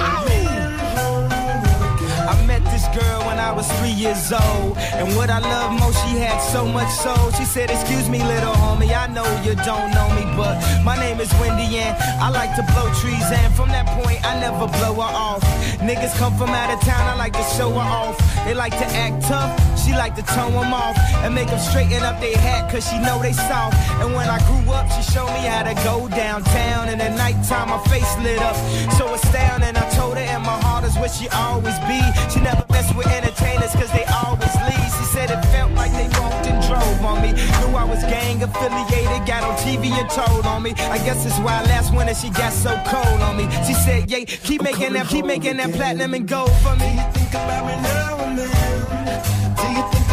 I 2.32 2.34
met 2.46 2.62
this 2.72 2.86
girl 2.96 3.20
when 3.26 3.38
I 3.38 3.52
was 3.52 3.68
years 3.96 4.30
old. 4.30 4.76
And 4.92 5.16
what 5.16 5.30
I 5.30 5.40
love 5.40 5.80
most, 5.80 5.96
she 6.04 6.18
had 6.20 6.38
so 6.52 6.66
much 6.66 6.90
soul. 6.92 7.30
She 7.32 7.44
said, 7.44 7.70
Excuse 7.70 8.08
me, 8.08 8.22
little 8.22 8.52
homie, 8.52 8.92
I 8.94 9.06
know 9.08 9.26
you 9.42 9.54
don't 9.64 9.90
know 9.96 10.08
me, 10.14 10.24
but 10.36 10.54
my 10.84 10.96
name 10.96 11.18
is 11.20 11.32
Wendy 11.40 11.78
and 11.78 11.96
I 12.20 12.30
like 12.30 12.54
to 12.56 12.62
blow 12.72 12.92
trees. 13.00 13.24
And 13.32 13.52
from 13.54 13.70
that 13.70 13.86
point, 14.02 14.24
I 14.24 14.38
never 14.38 14.66
blow 14.68 14.94
her 14.94 15.12
off. 15.28 15.42
Niggas 15.80 16.16
come 16.18 16.36
from 16.36 16.50
out 16.50 16.70
of 16.70 16.80
town, 16.80 17.02
I 17.08 17.16
like 17.16 17.32
to 17.32 17.46
show 17.56 17.70
her 17.70 17.90
off. 18.02 18.16
They 18.44 18.54
like 18.54 18.72
to 18.72 18.86
act 18.86 19.22
tough, 19.26 19.52
she 19.82 19.92
like 19.92 20.14
to 20.16 20.22
tone 20.22 20.52
them 20.52 20.72
off. 20.72 20.96
And 21.24 21.34
make 21.34 21.48
them 21.48 21.58
straighten 21.58 22.02
up 22.02 22.20
their 22.20 22.36
hat, 22.36 22.70
cause 22.70 22.88
she 22.88 22.98
know 22.98 23.20
they 23.22 23.32
soft. 23.32 23.76
And 24.00 24.14
when 24.14 24.28
I 24.28 24.38
grew 24.46 24.72
up, 24.72 24.90
she 24.92 25.02
showed 25.12 25.32
me 25.32 25.42
how 25.48 25.62
to 25.64 25.74
go 25.82 26.08
downtown. 26.08 26.88
And 26.88 27.00
at 27.00 27.16
nighttime, 27.16 27.70
my 27.70 27.80
face 27.88 28.12
lit 28.18 28.40
up. 28.40 28.56
So 28.98 29.12
astounding, 29.14 29.76
I 29.76 29.88
told 29.96 30.16
her, 30.16 30.22
and 30.22 30.42
my 30.42 30.58
heart 30.62 30.84
is 30.84 30.96
where 30.96 31.08
she 31.08 31.28
always 31.30 31.78
be. 31.90 32.00
She 32.32 32.40
never 32.40 32.64
mess 32.70 32.92
with 32.94 33.06
entertainers, 33.06 33.72
cause 33.72 33.85
they 33.92 34.04
always 34.22 34.54
leave. 34.68 34.90
She 34.98 35.04
said 35.14 35.30
it 35.30 35.42
felt 35.46 35.72
like 35.72 35.92
they 35.92 36.08
walked 36.20 36.46
and 36.46 36.62
drove 36.66 37.02
on 37.04 37.22
me. 37.22 37.32
Knew 37.32 37.76
I 37.76 37.84
was 37.84 38.02
gang 38.04 38.42
affiliated, 38.42 39.26
got 39.26 39.42
on 39.44 39.56
TV 39.58 39.90
and 39.92 40.08
told 40.10 40.46
on 40.46 40.62
me. 40.62 40.72
I 40.90 40.98
guess 40.98 41.24
that's 41.24 41.38
why 41.40 41.62
last 41.64 41.94
winter 41.94 42.14
she 42.14 42.30
got 42.30 42.52
so 42.52 42.72
cold 42.86 43.20
on 43.20 43.36
me. 43.36 43.48
She 43.66 43.74
said, 43.74 44.10
yeah, 44.10 44.24
keep 44.24 44.62
making 44.62 44.92
that, 44.94 45.08
keep 45.08 45.24
making 45.24 45.56
that 45.58 45.72
platinum 45.72 46.14
and 46.14 46.26
gold 46.26 46.52
for 46.62 46.74
me. 46.76 46.90
Do 46.90 47.02
you 47.02 47.10
think 47.12 47.30
about 47.30 47.66
me 47.66 47.74
now 47.82 48.18
and 48.24 48.38
then? 48.38 49.56
Do 49.56 49.66
you 49.76 49.84
think 49.92 50.05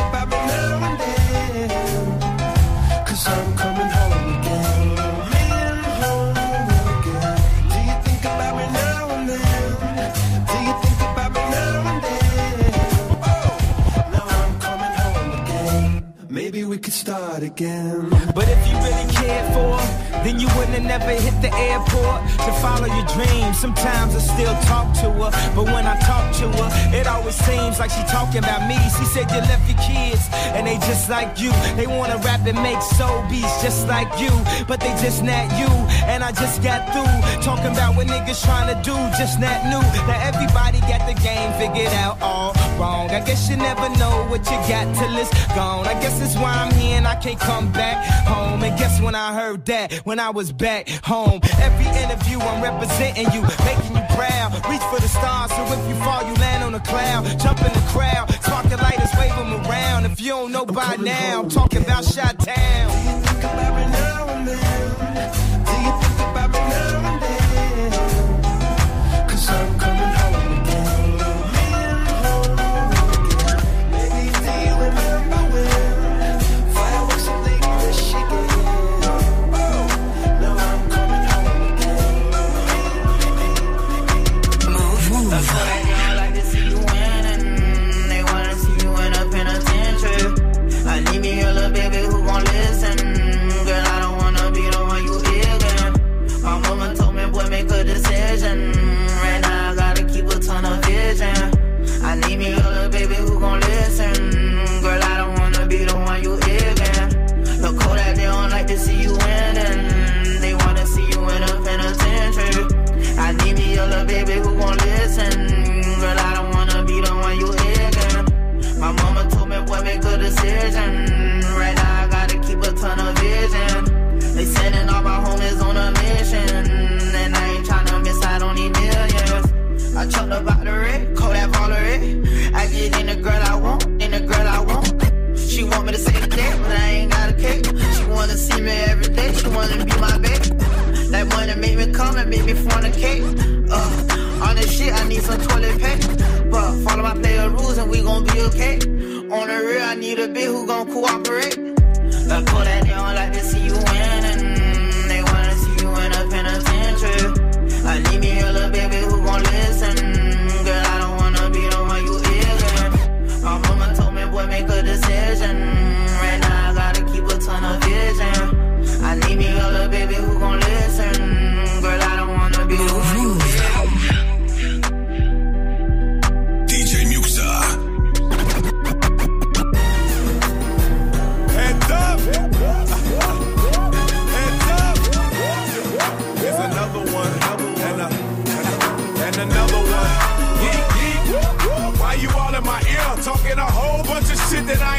start 16.93 17.41
again. 17.41 18.09
But 18.35 18.47
if 18.47 18.67
you 18.67 18.77
really 18.77 19.11
cared 19.13 19.53
for 19.53 20.02
then 20.21 20.39
you 20.39 20.47
wouldn't 20.55 20.75
have 20.77 20.83
never 20.83 21.11
hit 21.11 21.35
the 21.41 21.53
airport 21.53 22.21
to 22.45 22.51
follow 22.61 22.87
your 22.87 23.07
dreams. 23.15 23.59
Sometimes 23.59 24.15
I 24.15 24.19
still 24.19 24.55
talk 24.69 24.93
to 25.01 25.09
her, 25.21 25.31
but 25.55 25.65
when 25.65 25.85
I 25.85 25.97
talk 26.01 26.33
to 26.41 26.47
her, 26.61 26.69
it 26.93 27.07
always 27.07 27.35
seems 27.35 27.79
like 27.79 27.91
she 27.91 28.03
talking 28.03 28.39
about 28.39 28.67
me. 28.67 28.77
She 28.97 29.05
said 29.05 29.29
you 29.31 29.41
left 29.49 29.65
your 29.69 29.79
kids, 29.81 30.23
and 30.55 30.67
they 30.67 30.77
just 30.87 31.09
like 31.09 31.39
you. 31.39 31.51
They 31.75 31.87
wanna 31.87 32.17
rap 32.17 32.45
and 32.45 32.61
make 32.61 32.81
soul 32.81 33.23
beats 33.29 33.61
just 33.61 33.87
like 33.87 34.11
you, 34.19 34.31
but 34.67 34.79
they 34.79 34.93
just 35.01 35.23
not 35.23 35.47
you. 35.57 35.71
And 36.05 36.23
I 36.23 36.31
just 36.31 36.61
got 36.61 36.81
through 36.93 37.43
talking 37.43 37.71
about 37.71 37.95
what 37.95 38.07
niggas 38.07 38.43
trying 38.43 38.67
to 38.73 38.77
do, 38.83 38.95
just 39.17 39.39
not 39.39 39.63
new. 39.65 39.83
Now 40.07 40.19
everybody 40.21 40.79
got 40.81 41.07
the 41.07 41.15
game 41.21 41.51
figured 41.59 41.93
out 41.93 42.21
all 42.21 42.53
wrong. 42.79 43.09
I 43.09 43.19
guess 43.25 43.49
you 43.49 43.57
never 43.57 43.89
know 43.97 44.25
what 44.29 44.43
you 44.45 44.57
got 44.67 44.85
till 44.95 45.15
it's 45.17 45.31
gone. 45.55 45.87
I 45.87 45.93
guess 46.01 46.19
that's 46.19 46.35
why 46.35 46.51
I'm 46.53 46.73
here 46.75 46.97
and 46.97 47.07
I 47.07 47.15
can't 47.15 47.39
come 47.39 47.71
back 47.71 48.05
home. 48.27 48.63
And 48.63 48.77
guess 48.77 49.01
when 49.01 49.15
I 49.15 49.33
heard 49.33 49.65
that, 49.65 49.93
when 50.03 50.19
I 50.19 50.29
was 50.29 50.51
back 50.51 50.87
home. 51.03 51.39
Every 51.59 51.87
interview 52.01 52.39
I'm 52.39 52.63
representing 52.63 53.25
you, 53.33 53.41
making 53.65 53.95
you 53.95 54.03
proud. 54.15 54.53
Reach 54.69 54.81
for 54.91 54.99
the 54.99 55.07
stars, 55.07 55.51
so 55.51 55.63
if 55.63 55.89
you 55.89 55.95
fall, 56.03 56.23
you 56.27 56.33
land 56.35 56.63
on 56.63 56.75
a 56.75 56.79
cloud. 56.79 57.25
Jump 57.39 57.59
in 57.59 57.73
the 57.73 57.83
crowd, 57.89 58.31
spark 58.41 58.69
the 58.69 58.77
lighters, 58.77 59.09
wave 59.17 59.35
them 59.35 59.65
around. 59.65 60.05
If 60.05 60.21
you 60.21 60.29
don't 60.29 60.51
know 60.51 60.65
by 60.65 60.95
now, 60.97 61.41
I'm 61.41 61.49
talking 61.49 61.81
about 61.81 62.05
Chi-Town. 62.05 64.12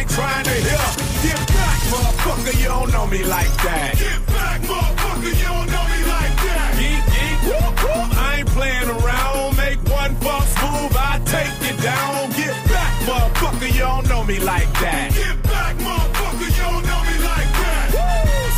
Ain't 0.05 0.11
trying 0.11 0.45
to 0.45 0.51
hear. 0.51 0.87
Get 1.23 1.41
back, 1.49 1.79
motherfucker, 1.93 2.61
you 2.61 2.69
don't 2.69 2.93
know 2.93 3.07
me 3.07 3.25
like 3.25 3.53
that. 3.65 3.97
Get 3.97 4.27
back, 4.27 4.61
motherfucker, 4.63 5.33
you 5.33 5.49
don't 5.49 5.71
know 5.73 5.87
me 5.93 6.01
like 6.15 6.37
that. 6.45 6.71
Geek, 6.79 7.03
geek, 7.15 7.39
whoop, 7.49 7.75
whoop. 7.83 8.09
I 8.17 8.37
ain't 8.39 8.49
playing 8.49 8.91
around. 8.91 9.57
Make 9.57 9.81
one 9.89 10.15
false 10.17 10.55
move, 10.63 10.93
I 10.97 11.21
take 11.25 11.55
you 11.65 11.77
down. 11.83 12.31
Get 12.33 12.57
back, 12.69 12.93
motherfucker, 13.09 13.73
you 13.73 13.81
don't 13.81 14.09
know 14.09 14.25
me 14.25 14.39
like 14.41 14.71
that. 14.81 15.13
Get 15.15 15.43
back, 15.43 15.77
motherfucker, 15.77 16.49
you 16.57 16.63
don't 16.63 16.85
know 16.91 17.03
me 17.09 17.17
like 17.31 17.51
that. 17.63 17.89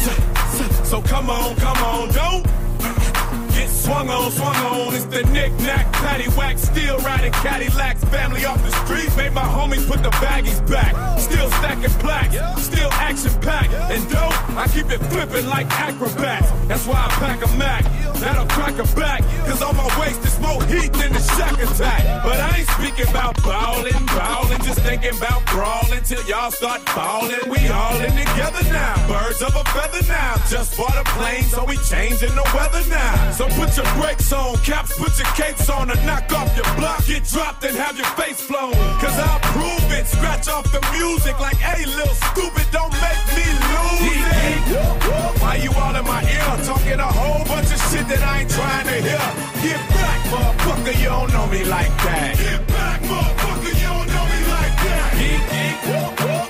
So, 0.02 0.12
so, 0.56 0.84
so 0.84 1.02
come 1.02 1.30
on, 1.30 1.54
come 1.56 1.78
on, 1.78 2.08
don't 2.12 2.44
get 3.54 3.68
swung 3.68 4.08
on, 4.08 4.30
swung 4.32 4.56
on. 4.56 4.94
It's 4.94 5.04
the 5.06 5.22
knick-knack, 5.32 5.92
paddywhack, 5.92 6.58
still 6.58 6.85
riding 7.06 7.32
Cadillacs. 7.32 8.02
Family 8.10 8.44
off 8.44 8.60
the 8.64 8.72
streets, 8.84 9.16
made 9.16 9.32
my 9.32 9.46
homies 9.56 9.86
put 9.86 10.02
the 10.02 10.10
baggies 10.18 10.60
back. 10.68 10.92
Still 11.18 11.48
stacking 11.58 11.94
plaques, 12.02 12.34
still 12.62 12.90
action-packed. 12.92 13.72
And 13.94 14.02
dope, 14.10 14.34
I 14.58 14.66
keep 14.74 14.90
it 14.90 15.00
flipping 15.10 15.46
like 15.46 15.66
acrobats. 15.78 16.50
That's 16.66 16.86
why 16.86 16.98
I 17.06 17.08
pack 17.22 17.38
a 17.46 17.48
Mac, 17.56 17.84
that'll 18.20 18.46
crack 18.46 18.76
a 18.78 18.86
back. 18.98 19.22
Cause 19.46 19.62
on 19.62 19.76
my 19.76 19.88
waist 20.00 20.24
is 20.24 20.38
more 20.40 20.62
heat 20.64 20.92
than 20.92 21.12
the 21.12 21.22
shack 21.36 21.54
attack. 21.54 22.02
But 22.24 22.40
I 22.40 22.58
ain't 22.58 22.68
speaking 22.76 23.08
about 23.08 23.40
ballin', 23.42 24.06
ballin', 24.06 24.62
just 24.62 24.80
thinking 24.80 25.16
about 25.16 25.46
brawling 25.46 26.02
till 26.02 26.22
y'all 26.26 26.50
start 26.50 26.84
ballin'. 26.86 27.48
We 27.48 27.68
all 27.68 27.96
in 28.00 28.10
together 28.10 28.64
now, 28.72 28.94
birds 29.06 29.40
of 29.42 29.54
a 29.54 29.64
feather 29.70 30.04
now. 30.08 30.34
Just 30.50 30.76
bought 30.76 30.96
a 30.96 31.04
plane, 31.16 31.44
so 31.44 31.64
we 31.64 31.76
changing 31.88 32.34
the 32.34 32.46
weather 32.54 32.82
now. 32.90 33.30
So 33.32 33.46
put 33.58 33.76
your 33.76 33.86
brakes 33.94 34.32
on, 34.32 34.56
caps, 34.58 34.98
put 34.98 35.16
your 35.18 35.30
capes 35.38 35.70
on, 35.70 35.90
and 35.90 36.00
knock 36.06 36.32
off 36.32 36.50
your 36.56 36.70
block. 36.76 36.95
Get 37.04 37.24
dropped 37.24 37.64
and 37.64 37.76
have 37.76 37.96
your 37.96 38.06
face 38.16 38.40
flown. 38.40 38.72
Cause 38.98 39.18
I'll 39.18 39.40
prove 39.54 39.92
it, 39.92 40.06
scratch 40.06 40.48
off 40.48 40.64
the 40.72 40.80
music 40.96 41.38
like, 41.38 41.56
hey, 41.56 41.84
little 41.86 42.14
stupid, 42.32 42.66
don't 42.72 42.92
make 43.04 43.22
me 43.36 43.46
lose 43.46 44.24
it. 44.24 45.40
Why 45.40 45.56
you 45.62 45.70
all 45.72 45.94
in 45.94 46.04
my 46.04 46.22
ear, 46.22 46.64
talking 46.64 46.98
a 46.98 47.10
whole 47.20 47.44
bunch 47.44 47.70
of 47.72 47.80
shit 47.90 48.08
that 48.08 48.22
I 48.22 48.40
ain't 48.40 48.50
trying 48.50 48.86
to 48.86 48.96
hear? 49.06 49.26
Get 49.62 49.82
back, 49.94 50.20
motherfucker, 50.32 50.98
you 50.98 51.08
don't 51.08 51.32
know 51.32 51.46
me 51.46 51.64
like 51.64 51.94
that. 52.04 52.36
Get 52.38 52.66
back, 52.68 53.00
motherfucker, 53.02 53.74
you 53.74 53.86
don't 53.86 54.08
know 54.14 54.26
me 54.32 54.40
like 54.50 54.76
that. 54.86 55.10
Geek, 55.18 55.42
geek, 55.52 56.45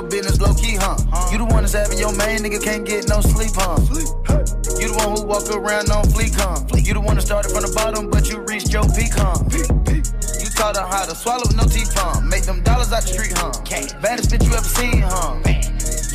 your 0.00 0.08
business 0.08 0.40
low 0.40 0.54
key, 0.54 0.76
huh? 0.76 0.96
You 1.30 1.38
the 1.38 1.44
one 1.44 1.62
that's 1.62 1.74
having 1.74 1.98
your 1.98 2.14
main 2.16 2.40
nigga 2.40 2.62
can't 2.62 2.86
get 2.86 3.08
no 3.08 3.20
sleep, 3.20 3.52
huh? 3.54 3.76
You 4.80 4.88
the 4.88 4.96
one 4.96 5.16
who 5.16 5.24
walk 5.26 5.44
around 5.50 5.90
on 5.90 6.04
fleek, 6.08 6.32
huh? 6.36 6.64
You 6.76 6.94
the 6.94 7.00
one 7.00 7.16
that 7.16 7.22
started 7.22 7.52
from 7.52 7.62
the 7.62 7.72
bottom, 7.74 8.08
but 8.08 8.28
you 8.28 8.40
reached 8.48 8.72
your 8.72 8.84
peak, 8.96 9.12
huh? 9.12 9.36
You 9.52 10.48
taught 10.56 10.76
her 10.76 10.86
how 10.86 11.04
to 11.04 11.14
swallow 11.14 11.44
no 11.52 11.64
teeth, 11.64 11.92
huh? 11.92 12.20
Make 12.20 12.44
them 12.44 12.62
dollars 12.62 12.92
out 12.92 13.02
the 13.02 13.12
street, 13.12 13.36
huh? 13.36 13.52
Baddest 14.00 14.30
bitch 14.30 14.44
you 14.48 14.54
ever 14.56 14.64
seen, 14.64 15.04
huh? 15.04 15.36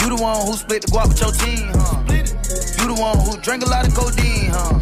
You 0.02 0.18
the 0.18 0.22
one 0.22 0.46
who 0.46 0.54
split 0.54 0.82
the 0.82 0.90
guap 0.90 1.10
with 1.10 1.22
your 1.22 1.34
team, 1.38 1.70
huh? 1.78 2.02
You 2.10 2.86
the 2.90 2.98
one 2.98 3.18
who 3.22 3.38
drank 3.42 3.64
a 3.66 3.70
lot 3.70 3.86
of 3.86 3.94
codeine, 3.94 4.50
huh? 4.50 4.80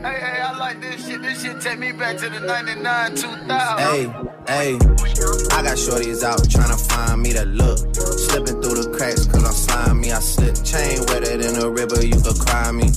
Hey, 0.00 0.20
hey, 0.20 0.40
I 0.40 0.56
like 0.56 0.80
this 0.80 1.04
shit. 1.04 1.20
This 1.20 1.42
shit 1.42 1.60
take 1.60 1.78
me 1.78 1.90
back 1.92 2.16
to 2.18 2.30
the 2.30 2.40
99, 2.40 3.16
2000. 3.16 3.48
Hey, 3.78 4.08
hey, 4.46 4.78
I 5.16 5.62
got 5.62 5.80
shorties 5.80 6.22
out 6.22 6.40
tryna 6.44 6.76
find 6.76 7.22
me 7.22 7.32
that 7.32 7.48
look. 7.48 7.78
Slipping 7.96 8.60
through 8.60 8.84
the 8.84 8.94
cracks 8.96 9.24
cause 9.24 9.44
I'm 9.44 9.52
slimy. 9.52 10.12
I 10.12 10.20
slip 10.20 10.56
chain 10.62 11.00
wetter 11.08 11.36
than 11.36 11.56
a 11.62 11.70
river, 11.70 12.04
you 12.04 12.20
could 12.20 12.36
cry 12.36 12.70
me. 12.72 12.92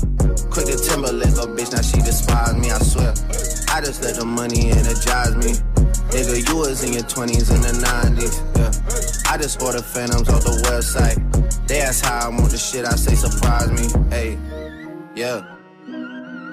Quick 0.52 0.68
to 0.68 0.76
Timberlake, 0.76 1.40
a 1.40 1.48
bitch, 1.48 1.72
now 1.72 1.82
she 1.82 2.02
despise 2.04 2.56
me, 2.56 2.72
I 2.72 2.80
swear. 2.80 3.16
I 3.72 3.80
just 3.80 4.04
let 4.04 4.20
the 4.20 4.26
money 4.26 4.72
energize 4.72 5.36
me. 5.40 5.56
Nigga, 6.12 6.50
you 6.50 6.58
was 6.58 6.84
in 6.84 6.92
your 6.94 7.04
20s 7.04 7.54
and 7.54 7.64
the 7.64 7.74
90s, 7.86 8.36
yeah. 8.58 9.32
I 9.32 9.38
just 9.38 9.62
ordered 9.62 9.86
phantoms 9.86 10.28
off 10.28 10.44
the 10.44 10.60
website. 10.68 11.18
They 11.68 11.80
ask 11.82 12.04
how 12.04 12.28
I 12.28 12.30
want 12.30 12.52
the 12.52 12.58
shit, 12.58 12.84
I 12.84 12.96
say 12.96 13.16
surprise 13.16 13.72
me, 13.72 13.88
hey, 14.10 14.38
yeah. 15.16 15.56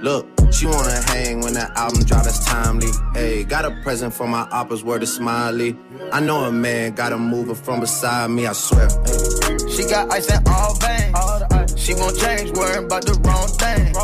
Look, 0.03 0.36
she 0.53 0.67
wanna 0.67 1.01
hang 1.07 1.41
when 1.41 1.55
the 1.55 1.71
album 1.77 2.03
drop, 2.05 2.27
it's 2.27 2.45
timely. 2.45 2.89
Hey, 3.15 3.45
got 3.45 3.65
a 3.65 3.71
present 3.83 4.13
for 4.15 4.27
my 4.27 4.45
oppas, 4.51 4.83
word 4.83 5.03
is 5.03 5.15
smiley. 5.15 5.77
I 6.13 6.21
know 6.21 6.45
a 6.45 6.53
man 6.53 6.93
got 6.95 7.13
a 7.13 7.19
mover 7.19 7.55
from 7.55 7.81
beside 7.81 8.31
me, 8.31 8.47
I 8.47 8.53
swear. 8.53 8.89
Hey. 8.89 9.57
She 9.71 9.83
got 9.85 10.11
ice 10.13 10.31
in 10.31 10.43
all 10.47 10.75
veins. 10.75 11.81
She 11.81 11.95
won't 11.95 12.19
change, 12.19 12.51
worrying 12.57 12.85
about 12.85 13.05
the 13.05 13.15
wrong 13.25 13.49
thing. 13.49 13.95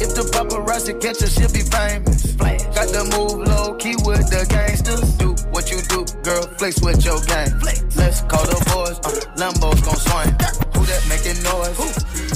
If 0.00 0.14
the 0.14 0.22
paparazzi 0.32 0.98
catch 1.00 1.20
her, 1.20 1.26
she'll 1.26 1.52
be 1.52 1.60
famous. 1.60 2.32
Got 2.72 2.88
the 2.88 3.04
move 3.12 3.46
low 3.46 3.74
key 3.74 3.96
with 4.04 4.30
the 4.30 4.46
gangsters. 4.48 5.12
Do 5.18 5.34
what 5.50 5.70
you 5.70 5.80
do, 5.82 6.06
girl, 6.22 6.42
flex 6.56 6.80
with 6.80 7.04
your 7.04 7.20
gang. 7.24 7.58
Let's 7.96 8.22
call 8.22 8.44
the 8.46 8.56
boys, 8.72 8.96
uh, 9.04 9.12
Lambos 9.36 9.84
gon' 9.84 10.00
swing. 10.00 10.32
Who 10.72 10.86
that 10.86 11.04
making 11.08 11.42
noise? 11.42 11.76
Gang. 11.76 12.29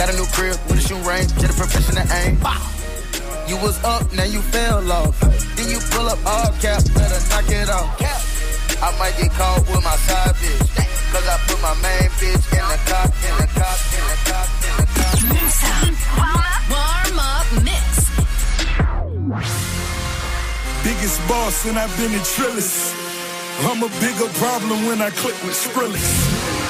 Got 0.00 0.14
a 0.14 0.16
new 0.16 0.24
crib 0.32 0.56
with 0.64 0.80
a 0.80 0.88
shoe 0.88 0.96
range, 1.04 1.28
get 1.36 1.50
a 1.50 1.52
professional 1.52 2.08
aim. 2.24 2.40
You 3.46 3.60
was 3.60 3.76
up, 3.84 4.10
now 4.14 4.24
you 4.24 4.40
fell 4.40 4.80
off. 4.90 5.20
Then 5.20 5.68
you 5.68 5.78
pull 5.92 6.08
up 6.08 6.16
all 6.24 6.48
cap, 6.56 6.80
better 6.96 7.20
knock 7.28 7.44
it 7.52 7.68
off. 7.68 8.00
I 8.80 8.96
might 8.96 9.12
get 9.20 9.30
caught 9.36 9.60
with 9.68 9.84
my 9.84 9.96
side 10.08 10.32
bitch. 10.40 10.72
Cause 11.12 11.28
I 11.28 11.36
put 11.44 11.60
my 11.60 11.76
main 11.84 12.08
bitch 12.16 12.48
in 12.48 12.64
the 12.64 12.80
cop, 12.88 13.12
in 13.12 13.34
the 13.36 13.48
cop, 13.52 13.76
in 13.92 14.04
the 14.08 14.16
cop, 14.24 14.48
in 14.56 15.36
the 15.36 15.92
cop. 16.08 16.40
Warm 16.72 17.18
up 17.20 17.48
mix. 17.60 18.08
Biggest 20.82 21.20
boss 21.28 21.66
and 21.66 21.78
I've 21.78 21.94
been 21.98 22.14
in 22.14 22.24
Trillis. 22.24 22.96
I'm 23.68 23.82
a 23.82 23.88
bigger 24.00 24.32
problem 24.40 24.86
when 24.86 25.02
I 25.02 25.10
click 25.10 25.36
with 25.44 25.52
Skrillex. 25.52 26.59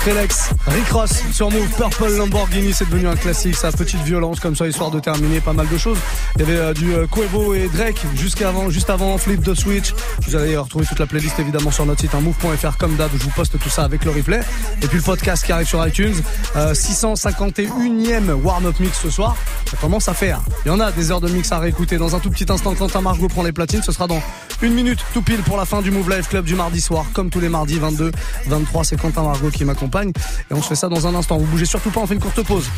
Skrillex, 0.00 0.50
Rick 0.68 0.88
Ross 0.90 1.10
sur 1.32 1.50
Move, 1.50 1.68
Purple 1.76 2.16
Lamborghini, 2.16 2.72
c'est 2.72 2.88
devenu 2.88 3.08
un 3.08 3.16
classique, 3.16 3.56
sa 3.56 3.72
petite 3.72 4.00
violence 4.02 4.38
comme 4.38 4.54
ça, 4.54 4.66
histoire 4.68 4.90
de 4.90 5.00
terminer 5.00 5.40
pas 5.40 5.52
mal 5.52 5.68
de 5.68 5.76
choses. 5.76 5.98
Il 6.36 6.40
y 6.40 6.44
avait 6.44 6.56
euh, 6.56 6.72
du 6.72 6.94
euh, 6.94 7.06
Quavo 7.06 7.54
et 7.54 7.68
Drake 7.68 8.00
jusqu'avant, 8.14 8.70
juste 8.70 8.90
avant 8.90 9.18
Flip 9.18 9.42
the 9.42 9.54
Switch. 9.54 9.92
Vous 10.22 10.36
allez 10.36 10.56
retrouver 10.56 10.86
toute 10.86 11.00
la 11.00 11.06
playlist 11.06 11.38
évidemment 11.40 11.72
sur 11.72 11.84
notre 11.84 12.00
site 12.00 12.14
hein, 12.14 12.20
move.fr 12.20 12.76
comme 12.78 12.94
d'hab, 12.96 13.10
je 13.12 13.24
vous 13.24 13.30
poste 13.30 13.58
tout 13.58 13.68
ça 13.68 13.82
avec 13.82 14.04
le 14.04 14.12
replay. 14.12 14.40
Et 14.82 14.86
puis 14.86 14.98
le 14.98 15.02
podcast 15.02 15.44
qui 15.44 15.50
arrive 15.50 15.66
sur 15.66 15.84
iTunes, 15.84 16.14
euh, 16.54 16.74
651ème 16.74 18.30
warm-up 18.30 18.78
mix 18.78 19.00
ce 19.00 19.10
soir. 19.10 19.36
Ça 19.68 19.76
commence 19.78 20.08
à 20.08 20.14
faire. 20.14 20.40
Il 20.64 20.68
y 20.68 20.70
en 20.70 20.80
a 20.80 20.92
des 20.92 21.10
heures 21.10 21.20
de 21.20 21.28
mix 21.28 21.50
à 21.50 21.58
réécouter. 21.58 21.96
Dans 21.96 22.14
un 22.14 22.20
tout 22.20 22.30
petit 22.30 22.46
instant, 22.48 22.74
Quentin 22.74 23.00
Margot 23.00 23.28
prend 23.28 23.42
les 23.42 23.52
platines. 23.52 23.82
Ce 23.82 23.92
sera 23.92 24.06
dans 24.06 24.22
une 24.62 24.74
minute 24.74 24.98
tout 25.14 25.22
pile 25.22 25.40
pour 25.42 25.56
la 25.56 25.64
fin 25.64 25.82
du 25.82 25.90
Move 25.90 26.10
Live 26.10 26.26
Club 26.28 26.44
du 26.44 26.54
mardi 26.54 26.80
soir. 26.80 27.06
Comme 27.12 27.30
tous 27.30 27.40
les 27.40 27.48
mardis 27.48 27.78
22, 27.78 28.10
23, 28.46 28.84
c'est 28.84 29.00
Quentin 29.00 29.22
Margot 29.22 29.50
qui 29.50 29.64
m'accompagne. 29.64 30.10
Et 30.50 30.54
on 30.54 30.62
se 30.62 30.68
fait 30.68 30.74
ça 30.74 30.88
dans 30.88 31.06
un 31.06 31.14
instant. 31.14 31.38
Vous 31.38 31.46
bougez 31.46 31.64
surtout 31.64 31.90
pas, 31.90 32.00
on 32.00 32.06
fait 32.06 32.14
une 32.14 32.20
courte 32.20 32.42
pause. 32.42 32.68